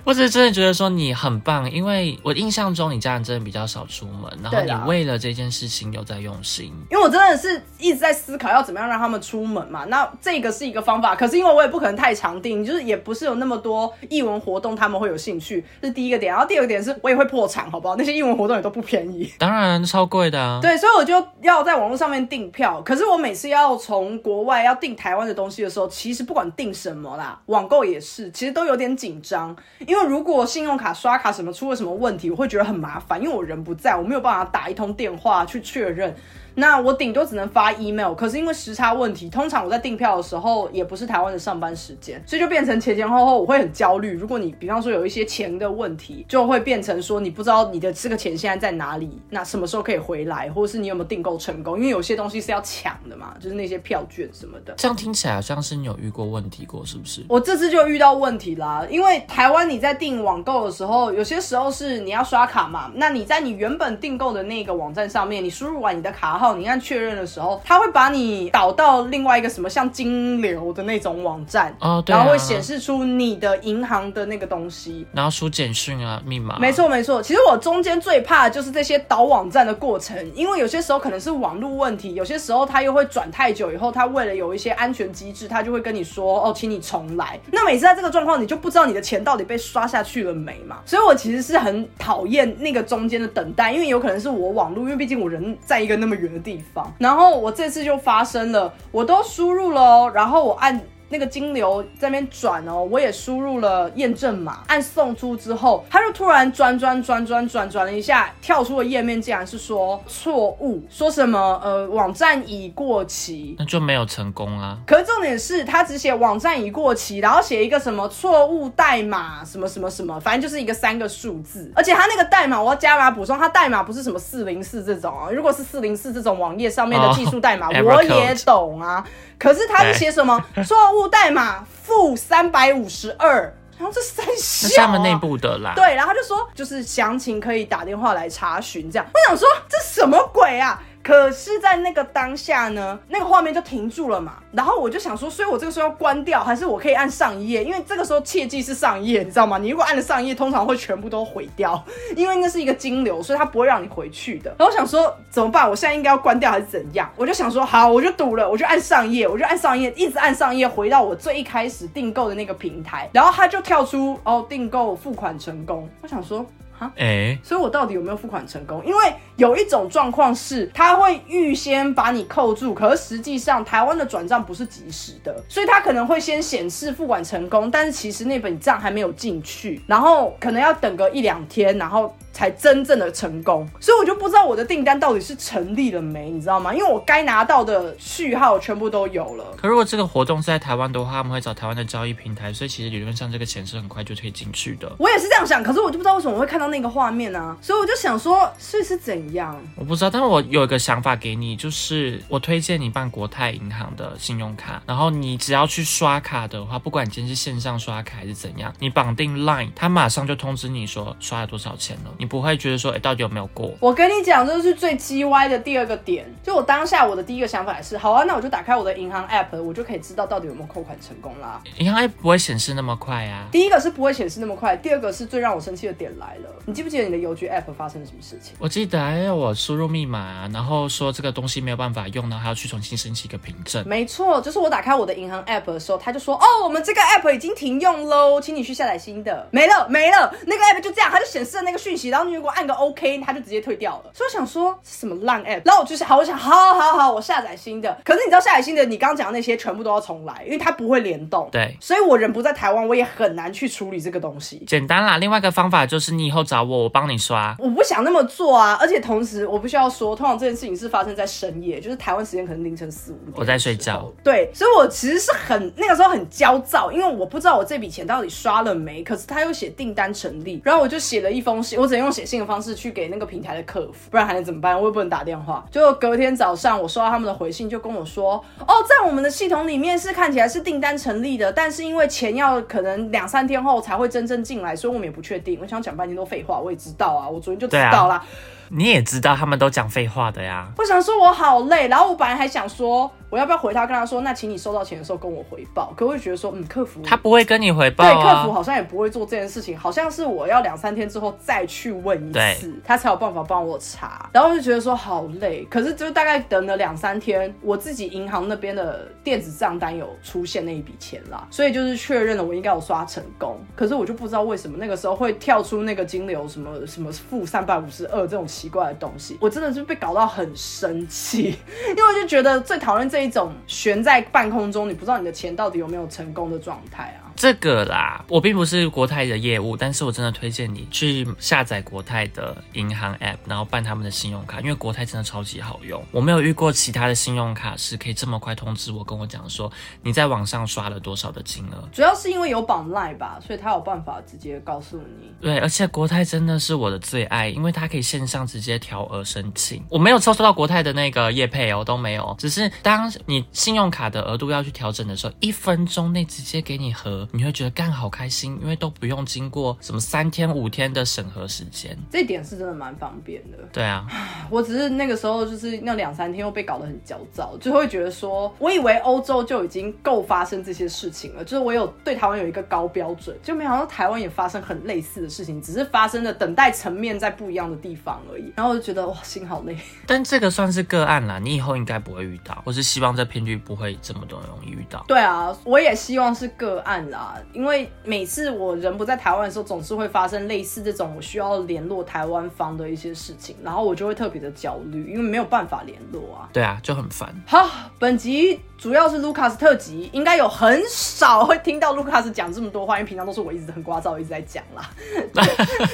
[0.05, 6.71] 我只是真的觉得说你很棒，因为我印象中你家人真的比较少出门，然后你为了这件事情有在用心。
[6.91, 11.15] 因为我真的是一直在思考要怎么样让他们出门嘛，那这个是一个方法。
[11.15, 16.31] 可是因为我也不可能太常订，就是也不是有那么多艺文活动他们会有兴趣，这是第一个点。
[16.31, 17.95] 然后第二个点是我也会破产，好不好？
[17.95, 20.59] 那些艺文活动也都不便宜， 当然超贵的啊。
[20.61, 22.79] 对，所以我就要在网络上面订票。
[22.83, 29.55] 可是我每次要从国外要订台湾的东西的时候，其实不管订什么啦，网购也是，其实都有点紧张，
[29.87, 36.15] 因为如果信用卡刷卡什么出了什么问题，我会觉得很麻烦，因为我人不在，我没有办法打一通电话去确认。
[36.55, 44.13] 那我顶多只能发 email，可是因为时差问题，通常我在订票的时候也不是台湾的上班时间，所以就变成前前后后我会很焦虑。
[44.13, 51.77] 如果你比方说有一些钱的问题，就会变成说你不知道你的这个钱现在在哪里，那什么时候可以回来，或者是你有没有订购成功？
[51.77, 54.73] 因为有些东西是要抢的嘛，就是那些票券什么的。
[54.77, 57.23] 这样听起来好像是你有遇过问题过，是不是？
[57.27, 67.25] 我这次就遇到问题啦，因为台湾你在订网购的时候，有些时候是你要刷卡嘛，那你在你原本订购的那个网站上面，你输入完你的卡号，你按确认的。
[67.25, 76.59] 时候，他会把你导到另外一个什么像金流的那种网站，哦，然后会显示出你的银行的那个东西，然后输简讯啊、密码。
[76.59, 87.39] 没错没错，其实我中间最怕的就是这些导网站的过程，因为有些时候可能是网络问题，有些时候他又会转太久以后，他为了有一些安全机制，他就会跟你说哦，请你重来。
[87.51, 90.77] 那每次在这个状况，你就不知道你的钱到底被刷下去了没嘛？
[90.85, 97.25] 所以我其实是很讨厌那个中间的等待，因为有可能是我网络，因为毕竟我人在一个那么远的地方，然后。
[97.45, 100.79] 我这次就发生了，我都输入了，然后我按。
[101.09, 114.77] 那个金流在那边转哦，我也输入了验证码，按送出之后，它就突然转转转转转转了一下，跳出的页面竟然是说错误，说什么呃网站已过期，那就没有成功啊。
[114.85, 129.05] 可是重点是它只写网站已过期，然后写一个什么错误代码什么什么什么，反正就是一个三个数字，而且它那个代码我要加码补充，它代码不是什么四零四这种啊，如果是四零四这种网页上面的技术代码，我也懂啊。
[129.37, 135.73] 可是他是写什么错误代码负三百五十二，然后这三小，是他们内部的啦。
[135.75, 140.81] 对，然后他就说就是详情可以打电话来查询，这样我想说这什么鬼啊？
[141.05, 144.37] 可是，在那个当下呢，那个画面就停住了嘛。
[144.51, 147.63] 然后我就想说，所以我这个时候要关掉，还是我可以按上一页？
[147.63, 149.59] 因为这个时候切记是上一页，你知道吗？
[149.59, 151.79] 你如果按了上一页，通常会全部都毁掉，
[152.17, 154.49] 因为那是一个金流，所以它不会让你回去的。
[154.57, 155.69] 然后我想说怎么办？
[155.69, 157.07] 我现在应该要关掉还是怎样？
[157.15, 165.87] 我就想说好，我就赌了，我就按上页，我就按上页，一直按上页，回到我最一开始订购的那个平台，然后它就跳出哦，订购付款成功。
[166.01, 166.43] 我想说。
[166.77, 168.85] 哈，哎，所以我到底有没有付款成功？
[168.85, 182.13] 因为有一种状况是，他会预先把你扣住，可是实际上台湾的转账不是及时的，所以他可能会先显示付款成功，但是其实那本账还没有进去，然后可能要等个一两天，然后。
[182.35, 186.73] 才真正的成功，所以我就不知道我的订单到底是成立了没，你知道吗？
[186.73, 189.45] 因为我该拿到的序号全部都有了。
[189.55, 194.91] 可如果这个活动是在台湾的话，他们会找台湾的交易平台，所以其实理论上这个钱是很快就可以进去的。
[194.99, 197.55] 我也是这样想，可是我就不知道为什么我会看到那个画面啊？
[197.61, 199.57] 所以我就想说，所以是怎样？
[199.77, 212.11] 我不知道，但是我有一个想法给你，就是我推荐你办国泰银行的信用卡，然后你只要去刷卡的话，不管你今天是线上刷卡还是怎样，你绑定 Line，他马上就通知你说刷了多少钱了。
[212.27, 213.73] 不会觉得说，哎，到底有没有过？
[213.79, 216.25] 我跟你讲，这是最鸡歪的第二个点。
[216.43, 221.61] 就我当下我的第一个想法是，好啊，那我就打开我的银行 app，我就可以知道到底有没有扣款成功啦。
[221.77, 223.47] 银行 app 不会显示那么快啊。
[223.51, 226.49] 第一个是不会显示那么快，第二个是最让我生气的点来了。
[226.65, 228.55] 你记不记得你的邮局 app 发生了什么事情？
[228.59, 233.87] 我记得，哎，我输入密码，然后说这个东西没有办法用，然后还要去重新申请一个凭证。
[233.87, 239.47] 没错，就是我打开我的银行 app 的时候，他就说，哦，我们这个 app 已经停用喽，请你去下载新的。
[239.51, 242.09] 没了，没了，那个 app 就这样，它就显示了那个讯息。
[242.15, 244.11] 然后你如果按个 OK，它就直接退掉了。
[244.13, 247.97] 所以我想说是什么烂 app，然后我就是好，我想好好好，我下载新的。
[248.05, 251.49] 可是你知道下载新的，你刚刚讲的那些全部都要重来，因为它不会联动。
[251.51, 254.63] 对所以我人不在台湾，我也很难去处理这个东西。
[254.65, 255.17] 简单啦。
[255.17, 257.53] 另外一个方法就是你以后找我，我帮你刷。
[257.59, 263.33] 我不想那么做啊，而且同时我不需要说，通常这件事情是发生在深夜，就是台湾时间可能凌晨四五点。
[263.35, 264.09] 我在睡觉。
[264.23, 269.03] 对，所以我其实是很那个时候很焦躁，因为我不知道我这笔钱到底刷了没。
[269.03, 274.79] 可是他又写订单成立，然后我就写了一封信，我只能用写信的方式去给那个平台的客服，不然还能怎么办？
[274.79, 275.65] 我也不能打电话。
[275.71, 285.57] 就隔天早上我收到他们的回信，就跟我说，哦，在我们的系统里面是看起来是订单成立的，但是因为钱要可能两三天后才会真正进来，所以我们也不确定。
[285.61, 288.23] 我想讲半天都废话，我也知道啊，我昨天就知道啦。
[288.69, 290.67] 你也知道他们都讲废话的呀。
[290.77, 295.93] 我想说我好累，然后我本来还想说我要不要回他，跟他说，那请你收到钱的时候跟我回报。
[295.95, 304.29] 可我就觉得说，嗯，客服他不会跟你回报、对啊，客服好像也不会做这件事情，好像是我要两三天之后再去问一次，他才有办法帮我查。
[304.33, 313.59] 然后我就觉得说好累，可是就大概等了两三天，我自己银行那边的电子账单有出现那一笔钱啦，所以就是确认了我应该有刷成功。
[313.75, 321.57] 可是我就不知道为什么那个时候会跳出那个金流什么什么负三百五十二这种奇怪的东西，我真的是被搞到很生气，
[321.89, 327.24] 因为我就觉得最讨厌这一种悬在半空中，你不知道你的钱到底有没有成功的状态啊。
[327.35, 336.03] 这个啦，我并不是国泰的业务，但是我真的推荐你去下载国泰的银行 App，然后办他们的信用卡，因为国泰真的超级好用。
[336.11, 339.71] 我没有遇过其他的信用卡是可以这么快通知我，跟我讲说
[340.01, 341.87] 你在网上刷了多少的金额。
[341.91, 345.31] 主要是因为有绑 line 吧，所以他有办法直接告诉你。
[345.41, 349.83] 对，而且国泰真的是我的最爱，因为它可以线上直接调额申请。
[349.89, 352.35] 我没有抽收到国泰的那个业配哦，都没有。
[352.39, 361.97] 只是当你信用卡的额度要去调整的时候，一分钟内直接给你核，你会觉得干好开心，因为都不用经过什么三天五天的审核时间。
[362.09, 363.57] 这点是真的蛮方便的。
[363.73, 364.07] 对啊，
[364.49, 378.53] 我只是那个时候就是那两三天又被搞得很焦躁，就会觉得说，我以为欧洲就已经够发生这些事情了，就是我有对台湾有一个高标准，就没想到台湾也发生很类似的事情，只是发生的等待层面在不一样的地方而已。
[378.55, 379.77] 然后我就觉得哇，心好累。
[380.07, 382.61] 但这个算是个案啦，你以后应该不会遇到。
[382.65, 385.03] 我是希望这频率不会这么多人容易遇到。
[385.07, 387.14] 对啊，我也希望是个案啦，
[387.53, 396.49] 因为每次我人不在台湾的时候，总是会发生类似这种我需要联络台湾方的一些事情，然后我就会特别的焦虑，因为没有办法联络啊。
[396.51, 397.33] 对啊，就很烦。
[397.47, 404.89] 好，本集主要是卢卡斯特辑，应该有很少会听到卢卡斯讲这么多话，因为平常都是我一直很聒噪，一直在讲啦。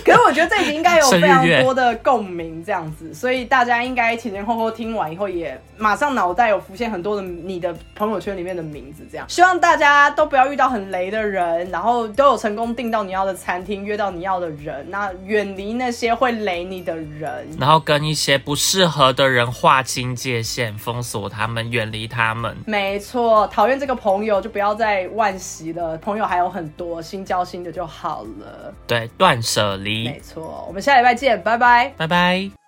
[0.04, 9.26] 可是我觉得这集应该有非常多的共鸣，这样子，所以大家应该前前后后听完以后，也马上脑袋有浮现很多的你的朋友圈里面的名字，这样。
[9.30, 17.48] 希望大家都不要遇到很雷的人，然后都有成功订到你要的餐厅，约到你要的人，那远离那些会雷你的人。
[17.60, 22.58] 然后跟一些不适合的人划清界限，封锁他们，远离他们。
[22.72, 28.74] 没错，讨厌这个朋友就不要再惋惜了，朋友还有很多，新交新的就好了。
[28.88, 30.20] 对，断舍离没。
[30.22, 31.94] 错，我们下礼拜见，拜拜。
[31.98, 32.61] 拜拜。